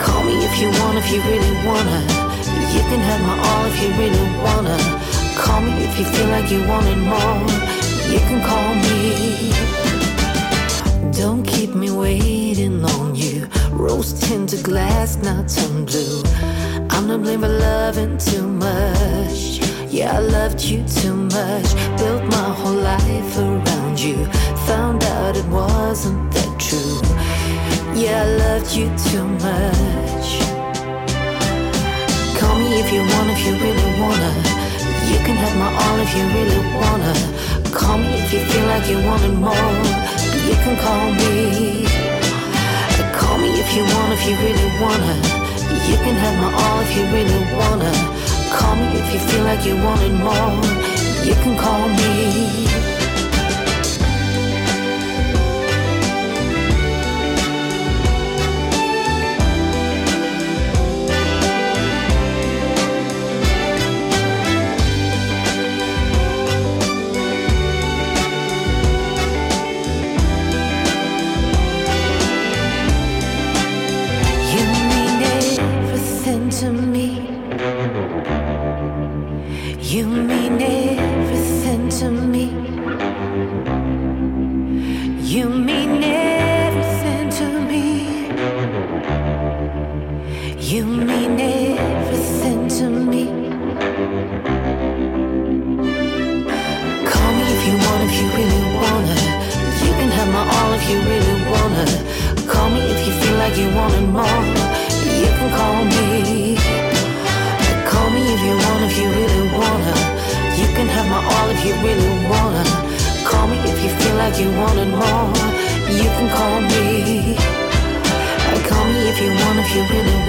Call 0.00 0.24
me 0.24 0.44
if 0.44 0.58
you 0.60 0.68
want, 0.80 0.98
if 0.98 1.10
you 1.10 1.20
really 1.22 1.54
wanna. 1.66 2.00
You 2.74 2.82
can 2.90 3.00
have 3.00 3.20
my 3.22 3.36
all 3.48 3.64
if 3.66 3.82
you 3.82 3.90
really 4.00 4.26
wanna. 4.42 5.05
Call 5.56 5.64
me 5.64 5.72
if 5.84 5.98
you 5.98 6.04
feel 6.04 6.28
like 6.28 6.50
you 6.50 6.60
wanted 6.68 6.98
more. 6.98 7.40
You 8.12 8.20
can 8.28 8.40
call 8.44 8.74
me. 8.84 9.50
Don't 11.12 11.44
keep 11.46 11.74
me 11.74 11.90
waiting 11.90 12.84
on 12.84 13.14
you. 13.14 13.48
Rose 13.70 14.12
tinted 14.20 14.62
glass 14.62 15.16
now 15.16 15.42
turn 15.44 15.86
blue. 15.86 16.22
I'm 16.90 17.08
to 17.08 17.16
blame 17.16 17.40
for 17.40 17.48
loving 17.48 18.18
too 18.18 18.46
much. 18.46 19.60
Yeah, 19.88 20.18
I 20.18 20.18
loved 20.18 20.60
you 20.60 20.84
too 20.86 21.16
much. 21.16 21.68
Built 21.96 22.24
my 22.24 22.48
whole 22.58 22.80
life 22.92 23.38
around 23.38 23.98
you. 23.98 24.26
Found 24.68 25.04
out 25.04 25.38
it 25.38 25.46
wasn't 25.46 26.34
that 26.34 26.52
true. 26.60 27.00
Yeah, 27.98 28.24
I 28.24 28.28
loved 28.44 28.76
you 28.76 28.88
too 29.08 29.24
much. 29.46 30.28
Call 32.38 32.56
me 32.58 32.78
if 32.78 32.92
you 32.92 33.00
want, 33.00 33.30
if 33.30 33.40
you 33.46 33.52
really 33.54 34.00
wanna. 34.02 34.65
You 35.06 35.18
can 35.26 35.36
have 35.36 35.56
my 35.56 35.70
all 35.70 35.98
if 36.00 36.12
you 36.16 36.24
really 36.36 36.60
wanna. 36.74 37.14
Call 37.70 37.98
me 37.98 38.10
if 38.22 38.32
you 38.32 38.40
feel 38.50 38.66
like 38.66 38.88
you 38.90 38.98
wanted 39.06 39.34
more. 39.38 39.78
You 40.48 40.56
can 40.64 40.76
call 40.84 41.06
me. 41.20 41.86
Call 43.14 43.38
me 43.38 43.48
if 43.62 43.70
you 43.76 43.84
want, 43.84 44.12
if 44.16 44.22
you 44.26 44.34
really 44.44 44.68
wanna. 44.82 45.14
You 45.90 45.96
can 46.04 46.16
have 46.24 46.36
my 46.42 46.50
all 46.62 46.80
if 46.80 46.90
you 46.96 47.04
really 47.14 47.40
wanna. 47.54 47.92
Call 48.56 48.74
me 48.74 48.86
if 49.00 49.06
you 49.14 49.20
feel 49.28 49.44
like 49.44 49.64
you 49.64 49.76
wanted 49.86 50.14
more. 50.26 50.58
You 51.24 51.34
can 51.42 51.56
call 51.56 51.88
me. 51.88 52.95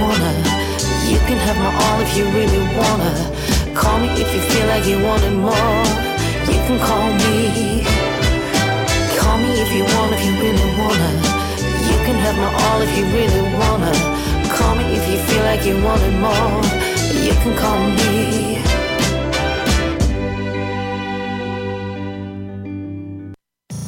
Wanna. 0.07 0.33
You 1.11 1.19
can 1.27 1.37
have 1.47 1.57
my 1.65 1.71
all 1.83 1.99
if 2.01 2.11
you 2.17 2.25
really 2.37 2.63
wanna. 2.79 3.13
Call 3.75 3.99
me 3.99 4.09
if 4.23 4.29
you 4.33 4.41
feel 4.49 4.67
like 4.73 4.85
you 4.91 4.97
wanted 5.07 5.35
more. 5.47 5.83
You 6.51 6.59
can 6.67 6.77
call 6.87 7.07
me. 7.23 7.83
Call 9.19 9.37
me 9.43 9.51
if 9.63 9.69
you 9.75 9.83
want, 9.93 10.09
if 10.15 10.21
you 10.25 10.33
really 10.43 10.69
wanna. 10.79 11.11
You 11.89 11.97
can 12.05 12.17
have 12.25 12.37
my 12.43 12.51
all 12.63 12.79
if 12.85 12.91
you 12.97 13.05
really 13.17 13.43
wanna. 13.59 13.93
Call 14.55 14.73
me 14.79 14.85
if 14.97 15.03
you 15.11 15.19
feel 15.27 15.43
like 15.49 15.63
you 15.69 15.75
wanted 15.87 16.15
more. 16.25 16.61
You 17.25 17.33
can 17.41 17.53
call 17.63 17.79
me. 17.99 18.07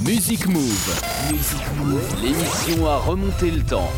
Music 0.01 0.47
Move. 0.47 0.85
Music 1.31 1.65
Move. 1.77 2.07
L'émission 2.21 2.87
à 2.87 2.97
remonté 2.97 3.51
le 3.51 3.61
temps. 3.61 3.91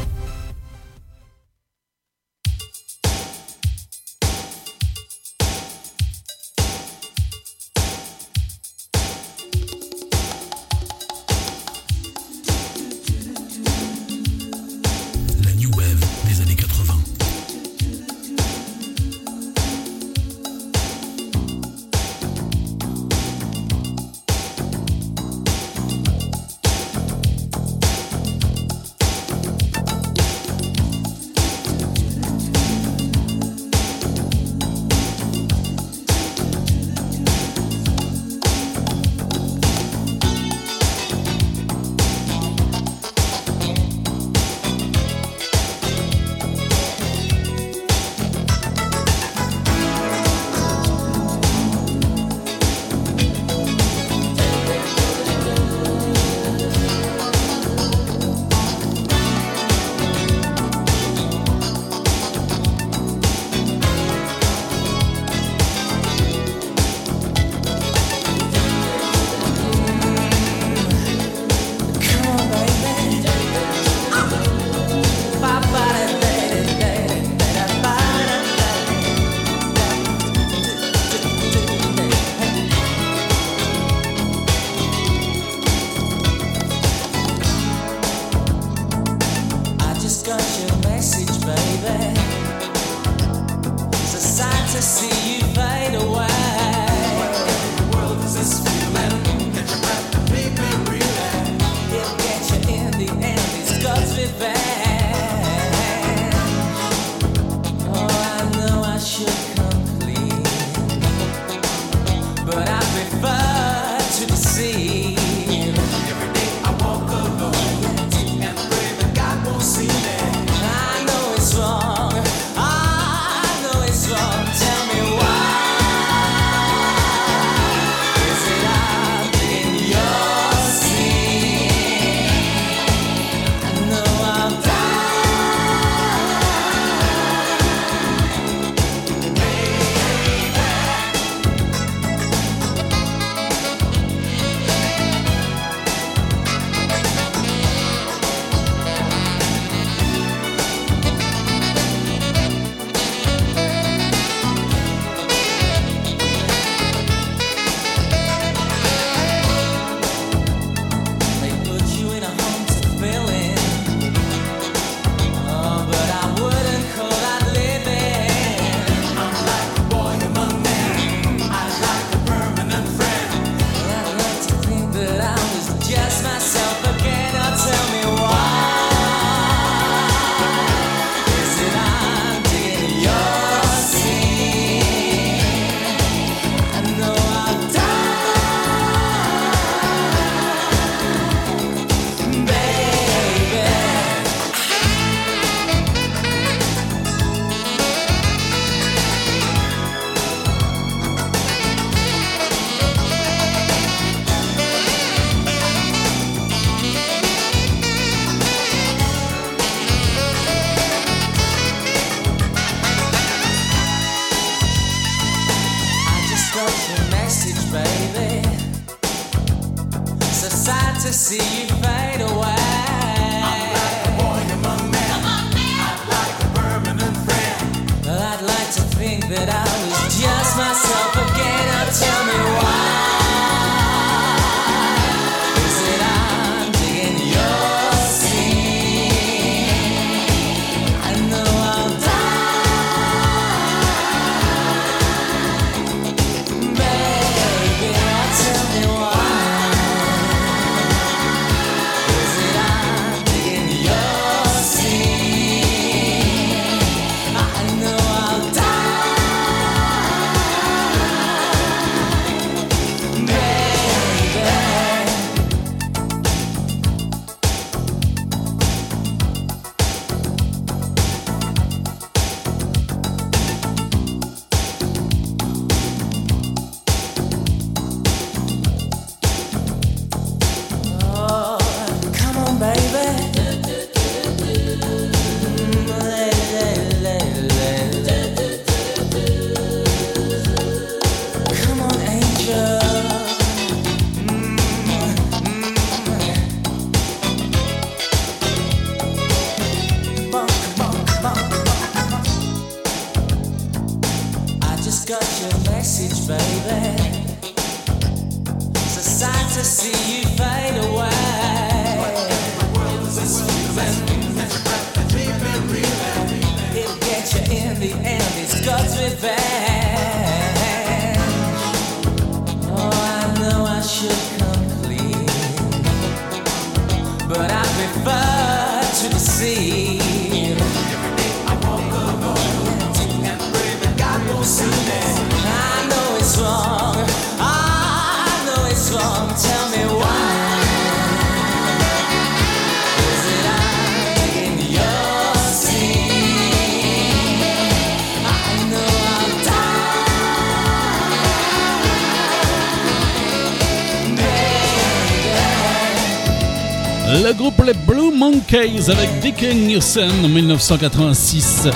Case 358.51 358.89
avec 358.89 359.21
Deacon 359.21 359.55
Nielsen 359.55 360.11
en 360.25 360.27
1986. 360.27 361.69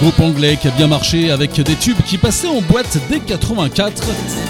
Groupe 0.00 0.18
anglais 0.18 0.58
qui 0.60 0.66
a 0.66 0.72
bien 0.72 0.88
marché 0.88 1.30
avec 1.30 1.52
des 1.60 1.76
tubes 1.76 2.02
qui 2.04 2.18
passaient 2.18 2.48
en 2.48 2.60
boîte 2.62 2.98
dès 3.08 3.20
84, 3.20 4.02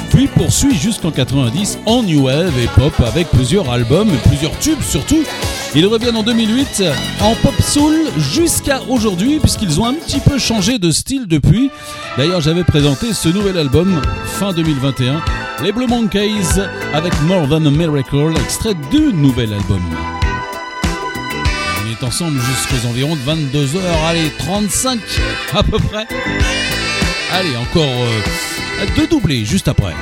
puis 0.09 0.27
poursuit 0.27 0.75
jusqu'en 0.75 1.11
90 1.11 1.81
en 1.85 2.03
new 2.03 2.25
wave 2.25 2.59
et 2.59 2.67
pop 2.69 2.95
avec 3.07 3.29
plusieurs 3.29 3.71
albums 3.71 4.09
et 4.09 4.29
plusieurs 4.29 4.59
tubes 4.59 4.81
surtout. 4.81 5.23
Ils 5.75 5.87
reviennent 5.87 6.17
en 6.17 6.23
2008 6.23 6.83
en 7.21 7.35
pop 7.35 7.61
soul 7.61 7.95
jusqu'à 8.17 8.81
aujourd'hui 8.89 9.39
puisqu'ils 9.39 9.79
ont 9.83 9.87
un 9.87 9.95
petit 9.95 10.21
peu 10.21 10.39
changé 10.39 10.79
de 10.79 10.91
style 10.91 11.27
depuis. 11.27 11.71
D'ailleurs, 12.17 12.41
j'avais 12.41 12.65
présenté 12.65 13.13
ce 13.13 13.29
nouvel 13.29 13.59
album 13.59 14.01
fin 14.25 14.55
2021, 14.55 15.21
les 15.63 15.73
Blue 15.73 15.89
Monkeys 15.89 16.59
avec 16.95 17.13
More 17.25 17.47
Than 17.51 17.67
a 17.67 17.71
Miracle, 17.71 18.33
extrait 18.43 18.75
du 18.91 19.13
nouvel 19.13 19.53
album 19.53 19.83
ensemble 22.03 22.41
jusqu'aux 22.41 22.89
environs 22.89 23.17
de 23.17 23.21
22h, 23.21 23.81
allez, 24.07 24.31
35 24.39 25.01
à 25.55 25.63
peu 25.63 25.79
près. 25.79 26.07
Allez, 27.33 27.57
encore 27.57 27.83
euh, 27.85 28.87
deux 28.97 29.07
doublés 29.07 29.45
juste 29.45 29.69
après. 29.69 29.95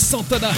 Santana 0.00 0.50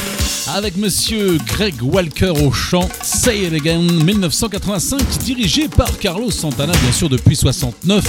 avec 0.54 0.76
monsieur 0.76 1.36
Greg 1.46 1.74
Walker 1.82 2.30
au 2.30 2.52
chant 2.52 2.88
Say 3.02 3.46
It 3.46 3.52
Again 3.52 3.80
1985 3.80 5.00
dirigé 5.24 5.68
par 5.68 5.98
Carlos 5.98 6.30
Santana 6.30 6.72
bien 6.80 6.92
sûr 6.92 7.08
depuis 7.08 7.34
69 7.34 8.04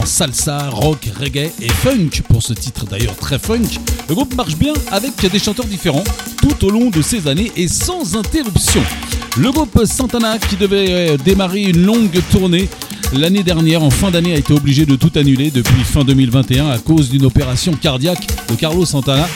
en 0.00 0.06
salsa, 0.06 0.70
rock, 0.70 1.10
reggae 1.20 1.50
et 1.60 1.68
funk 1.68 2.22
pour 2.28 2.42
ce 2.42 2.54
titre 2.54 2.86
d'ailleurs 2.86 3.16
très 3.16 3.38
funk. 3.38 3.68
Le 4.08 4.14
groupe 4.14 4.34
marche 4.34 4.56
bien 4.56 4.72
avec 4.90 5.12
des 5.30 5.38
chanteurs 5.38 5.66
différents 5.66 6.04
tout 6.40 6.64
au 6.64 6.70
long 6.70 6.88
de 6.88 7.02
ces 7.02 7.28
années 7.28 7.52
et 7.56 7.68
sans 7.68 8.16
interruption. 8.16 8.82
Le 9.36 9.52
groupe 9.52 9.84
Santana 9.84 10.38
qui 10.38 10.56
devait 10.56 10.90
euh, 10.90 11.16
démarrer 11.18 11.64
une 11.64 11.84
longue 11.84 12.18
tournée 12.30 12.68
l'année 13.12 13.42
dernière 13.42 13.82
en 13.82 13.90
fin 13.90 14.10
d'année 14.10 14.34
a 14.34 14.38
été 14.38 14.54
obligé 14.54 14.86
de 14.86 14.96
tout 14.96 15.12
annuler 15.16 15.50
depuis 15.50 15.84
fin 15.84 16.02
2021 16.02 16.70
à 16.70 16.78
cause 16.78 17.10
d'une 17.10 17.26
opération 17.26 17.72
cardiaque 17.74 18.26
de 18.48 18.54
Carlos 18.54 18.86
Santana. 18.86 19.28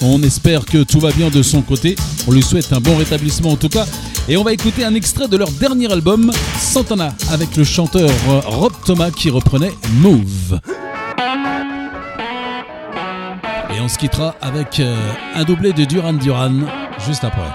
On 0.00 0.22
espère 0.22 0.64
que 0.64 0.84
tout 0.84 1.00
va 1.00 1.10
bien 1.10 1.28
de 1.28 1.42
son 1.42 1.62
côté. 1.62 1.96
On 2.26 2.32
lui 2.32 2.42
souhaite 2.42 2.72
un 2.72 2.80
bon 2.80 2.96
rétablissement 2.96 3.50
en 3.50 3.56
tout 3.56 3.68
cas. 3.68 3.86
Et 4.28 4.36
on 4.36 4.44
va 4.44 4.52
écouter 4.52 4.84
un 4.84 4.94
extrait 4.94 5.26
de 5.26 5.36
leur 5.36 5.50
dernier 5.50 5.90
album, 5.90 6.30
Santana, 6.58 7.14
avec 7.30 7.56
le 7.56 7.64
chanteur 7.64 8.10
euh, 8.28 8.40
Rob 8.44 8.72
Thomas 8.84 9.10
qui 9.10 9.30
reprenait 9.30 9.72
Move. 9.94 10.60
Et 13.74 13.80
on 13.80 13.88
se 13.88 13.98
quittera 13.98 14.34
avec 14.40 14.80
euh, 14.80 14.96
un 15.34 15.44
doublé 15.44 15.72
de 15.72 15.84
Duran 15.84 16.12
Duran 16.12 16.52
juste 17.06 17.24
après. 17.24 17.50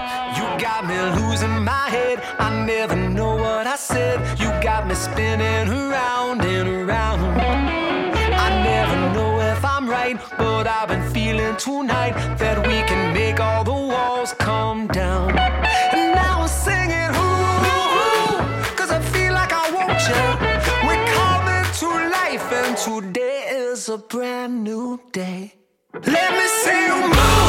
Tonight 11.64 12.12
that 12.36 12.58
we 12.66 12.76
can 12.90 13.14
make 13.14 13.40
all 13.40 13.64
the 13.64 13.72
walls 13.72 14.34
come 14.34 14.86
down. 14.88 15.30
And 15.96 16.14
now 16.14 16.42
I'm 16.42 16.48
singing, 16.48 17.10
ooh, 17.24 18.76
cause 18.76 18.90
I 18.90 19.00
feel 19.14 19.32
like 19.32 19.50
I 19.50 19.64
want 19.78 19.98
you. 20.10 20.24
We're 20.86 21.06
coming 21.20 21.64
to 21.80 21.88
life, 22.18 22.52
and 22.52 22.76
today 22.76 23.44
is 23.48 23.88
a 23.88 23.96
brand 23.96 24.62
new 24.62 25.00
day. 25.12 25.54
Let 25.94 26.32
me 26.38 26.46
see 26.62 26.80
you 26.86 27.00
move 27.08 27.43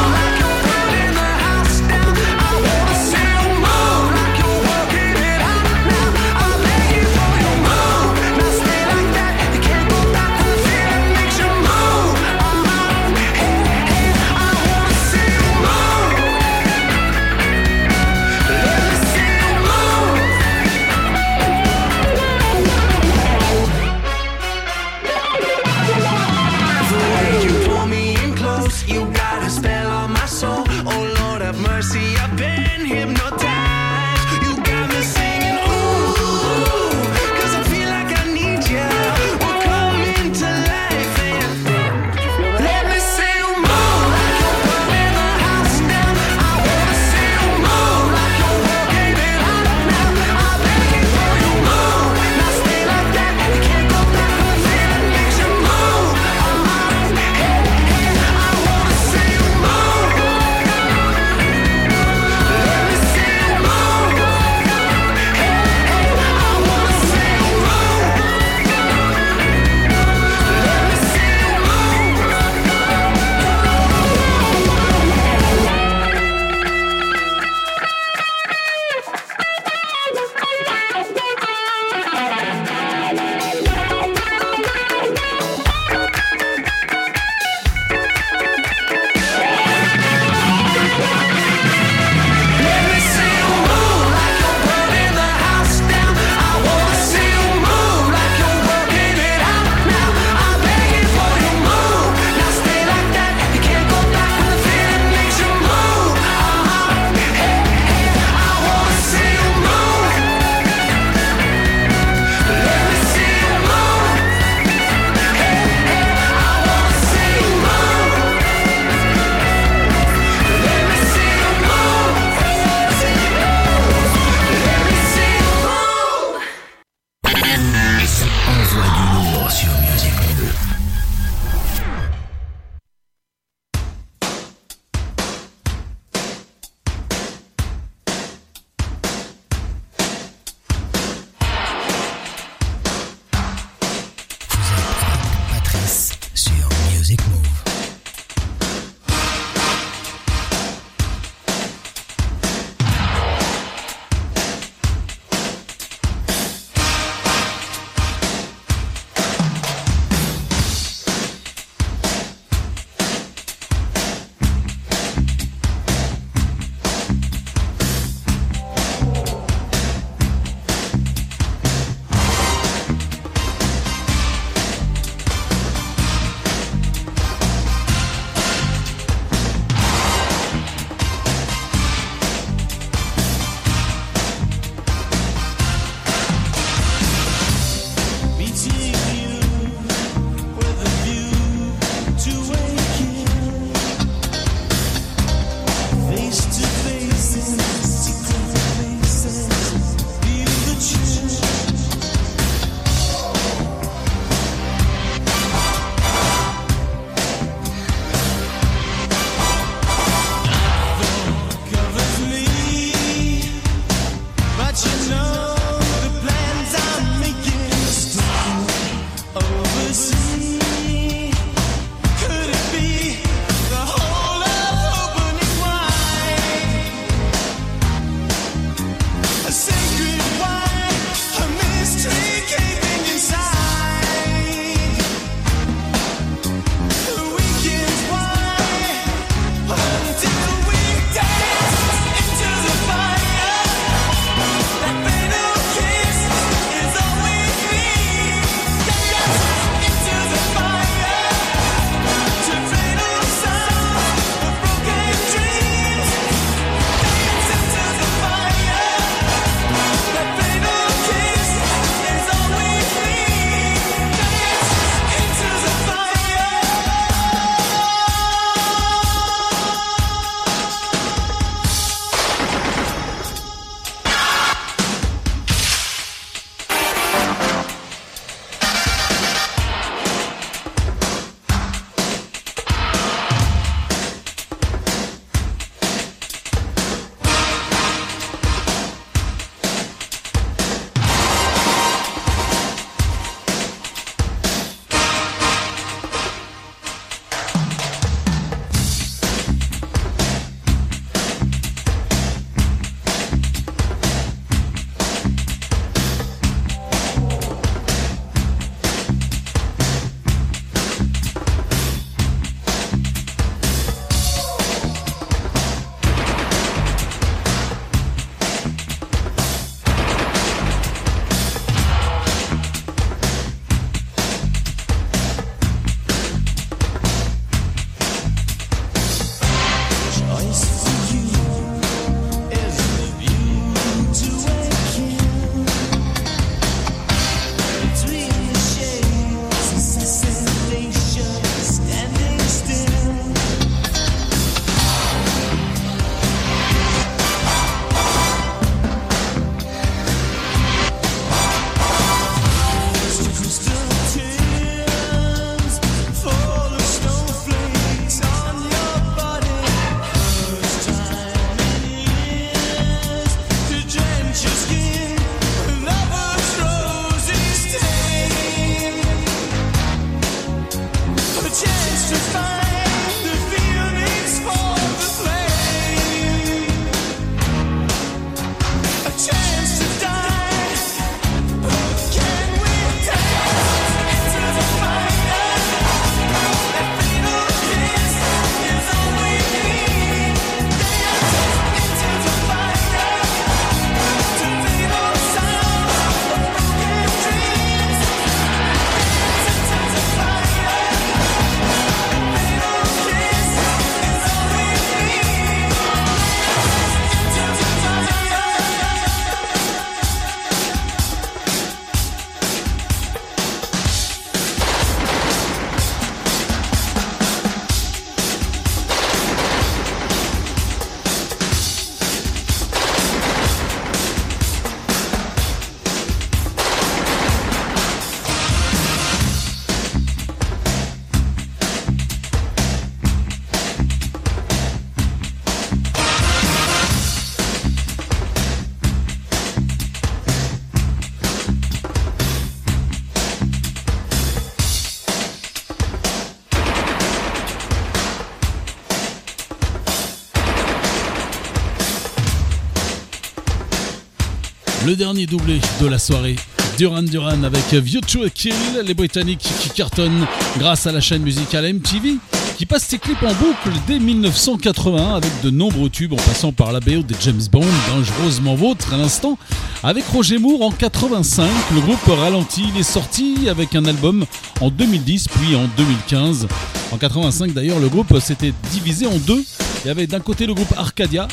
Le 454.86 454.94
dernier 454.94 455.26
doublé 455.26 455.60
de 455.80 455.86
la 455.88 455.98
soirée. 455.98 456.36
Duran 456.78 457.02
Duran 457.02 457.42
avec 457.42 457.74
View 457.74 458.00
to 458.02 458.22
a 458.22 458.30
Kill, 458.30 458.54
les 458.84 458.94
Britanniques 458.94 459.48
qui 459.60 459.68
cartonnent 459.70 460.28
grâce 460.58 460.86
à 460.86 460.92
la 460.92 461.00
chaîne 461.00 461.22
musicale 461.22 461.74
MTV, 461.74 462.18
qui 462.56 462.66
passe 462.66 462.84
ses 462.84 462.98
clips 462.98 463.20
en 463.24 463.34
boucle 463.34 463.76
dès 463.88 463.98
1981 463.98 465.16
avec 465.16 465.32
de 465.42 465.50
nombreux 465.50 465.90
tubes 465.90 466.12
en 466.12 466.16
passant 466.16 466.52
par 466.52 466.70
la 466.70 466.78
BO 466.78 467.02
de 467.02 467.16
James 467.20 467.42
Bond, 467.50 467.64
Dangereusement 467.88 468.54
Vôtre 468.54 468.94
à 468.94 468.96
l'instant. 468.96 469.38
Avec 469.82 470.04
Roger 470.06 470.38
Moore 470.38 470.62
en 470.62 470.70
85, 470.70 471.50
le 471.74 471.80
groupe 471.80 472.06
Ralenti, 472.06 472.66
il 472.72 472.78
est 472.78 472.84
sorti 472.84 473.48
avec 473.48 473.74
un 473.74 473.86
album 473.86 474.24
en 474.60 474.70
2010 474.70 475.26
puis 475.26 475.56
en 475.56 475.66
2015. 475.76 476.46
En 476.92 476.96
85 476.96 477.52
d'ailleurs, 477.52 477.80
le 477.80 477.88
groupe 477.88 478.16
s'était 478.20 478.54
divisé 478.70 479.08
en 479.08 479.16
deux. 479.16 479.44
Il 479.84 479.88
y 479.88 479.90
avait 479.90 480.06
d'un 480.06 480.20
côté 480.20 480.46
le 480.46 480.54
groupe 480.54 480.72
Arcadia, 480.76 481.26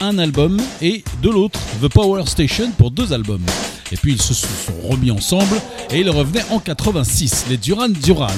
un 0.00 0.18
album, 0.18 0.58
et 0.80 1.04
de 1.22 1.28
l'autre 1.28 1.60
The 1.82 1.88
Power 1.88 2.24
Station 2.26 2.70
pour 2.78 2.90
deux 2.90 3.12
albums. 3.12 3.44
Et 3.92 3.96
puis 3.96 4.12
ils 4.12 4.22
se 4.22 4.34
sont 4.34 4.48
remis 4.88 5.10
ensemble 5.10 5.60
et 5.90 6.00
ils 6.00 6.10
revenaient 6.10 6.44
en 6.50 6.58
86, 6.58 7.46
les 7.48 7.56
Duran 7.56 7.88
Duran. 7.88 8.28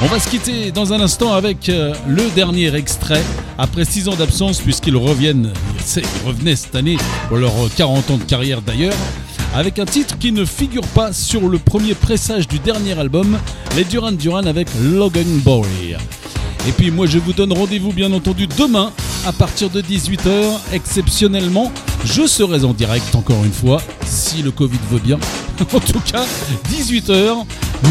On 0.00 0.06
va 0.06 0.18
se 0.18 0.28
quitter 0.28 0.70
dans 0.70 0.92
un 0.92 1.00
instant 1.00 1.32
avec 1.32 1.68
euh, 1.68 1.94
le 2.06 2.28
dernier 2.34 2.74
extrait, 2.74 3.22
après 3.58 3.84
6 3.84 4.08
ans 4.08 4.14
d'absence, 4.14 4.60
puisqu'ils 4.60 4.96
reviennent, 4.96 5.52
ils 5.96 6.26
revenaient 6.26 6.56
cette 6.56 6.74
année 6.74 6.96
pour 7.28 7.36
leurs 7.36 7.52
40 7.76 8.10
ans 8.10 8.18
de 8.18 8.24
carrière 8.24 8.62
d'ailleurs, 8.62 8.96
avec 9.54 9.78
un 9.78 9.86
titre 9.86 10.16
qui 10.18 10.32
ne 10.32 10.44
figure 10.44 10.86
pas 10.88 11.12
sur 11.12 11.48
le 11.48 11.58
premier 11.58 11.94
pressage 11.94 12.48
du 12.48 12.58
dernier 12.58 12.98
album, 12.98 13.38
les 13.76 13.84
Duran 13.84 14.12
Duran 14.12 14.46
avec 14.46 14.68
Logan 14.80 15.38
Boy. 15.44 15.96
Et 16.66 16.72
puis 16.72 16.90
moi 16.90 17.06
je 17.06 17.18
vous 17.18 17.32
donne 17.32 17.52
rendez-vous 17.52 17.92
bien 17.92 18.12
entendu 18.12 18.46
demain 18.46 18.92
à 19.26 19.32
partir 19.32 19.70
de 19.70 19.80
18h. 19.80 20.32
Exceptionnellement, 20.72 21.72
je 22.04 22.26
serai 22.26 22.64
en 22.64 22.72
direct 22.72 23.14
encore 23.14 23.44
une 23.44 23.52
fois, 23.52 23.80
si 24.06 24.42
le 24.42 24.50
Covid 24.50 24.78
veut 24.90 24.98
bien. 24.98 25.18
en 25.60 25.80
tout 25.80 26.00
cas, 26.00 26.24
18h, 26.70 27.44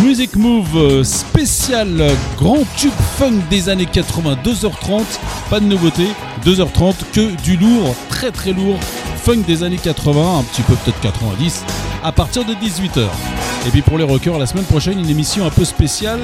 Music 0.03 0.35
Move 0.35 0.77
euh, 0.77 1.03
spécial 1.03 2.01
euh, 2.01 2.13
grand 2.37 2.63
tube 2.77 2.91
funk 3.17 3.39
des 3.49 3.69
années 3.69 3.85
80, 3.85 4.37
2h30, 4.43 5.03
pas 5.49 5.59
de 5.59 5.65
nouveauté, 5.65 6.07
2h30 6.45 6.95
que 7.13 7.35
du 7.41 7.57
lourd, 7.57 7.95
très 8.09 8.31
très 8.31 8.53
lourd, 8.53 8.79
funk 9.23 9.43
des 9.45 9.63
années 9.63 9.79
80, 9.81 10.39
un 10.39 10.43
petit 10.43 10.61
peu 10.61 10.75
peut-être 10.75 10.99
90, 11.01 11.63
à 12.03 12.11
partir 12.11 12.45
de 12.45 12.53
18h. 12.53 13.07
Et 13.67 13.69
puis 13.69 13.81
pour 13.81 13.97
les 13.97 14.05
rockers, 14.05 14.37
la 14.39 14.45
semaine 14.45 14.65
prochaine, 14.65 14.99
une 14.99 15.09
émission 15.09 15.45
un 15.45 15.49
peu 15.49 15.65
spéciale, 15.65 16.21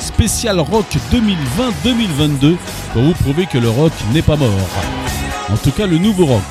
spécial 0.00 0.60
rock 0.60 0.86
2020-2022, 1.12 2.56
pour 2.92 3.02
vous 3.02 3.12
prouver 3.12 3.46
que 3.46 3.58
le 3.58 3.68
rock 3.68 3.92
n'est 4.14 4.22
pas 4.22 4.36
mort. 4.36 4.50
En 5.50 5.56
tout 5.56 5.70
cas, 5.70 5.86
le 5.86 5.98
nouveau 5.98 6.26
rock. 6.26 6.42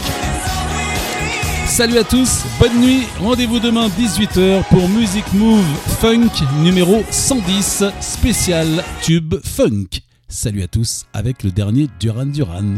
Salut 1.75 1.97
à 1.97 2.05
tous, 2.05 2.45
bonne 2.57 2.79
nuit, 2.79 3.01
rendez-vous 3.19 3.59
demain 3.59 3.89
18h 3.89 4.63
pour 4.69 4.87
Music 4.87 5.25
Move 5.33 5.65
Funk 5.99 6.31
numéro 6.63 7.03
110, 7.11 7.83
spécial 7.99 8.81
tube 9.01 9.35
funk. 9.43 9.99
Salut 10.29 10.63
à 10.63 10.69
tous 10.69 11.05
avec 11.11 11.43
le 11.43 11.51
dernier 11.51 11.89
Duran 11.99 12.27
Duran, 12.27 12.75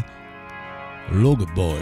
Log 1.13 1.45
Boy. 1.53 1.77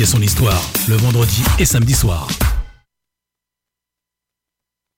Et 0.00 0.06
son 0.06 0.22
histoire 0.22 0.62
le 0.88 0.96
vendredi 0.96 1.42
et 1.58 1.66
samedi 1.66 1.92
soir. 1.92 2.26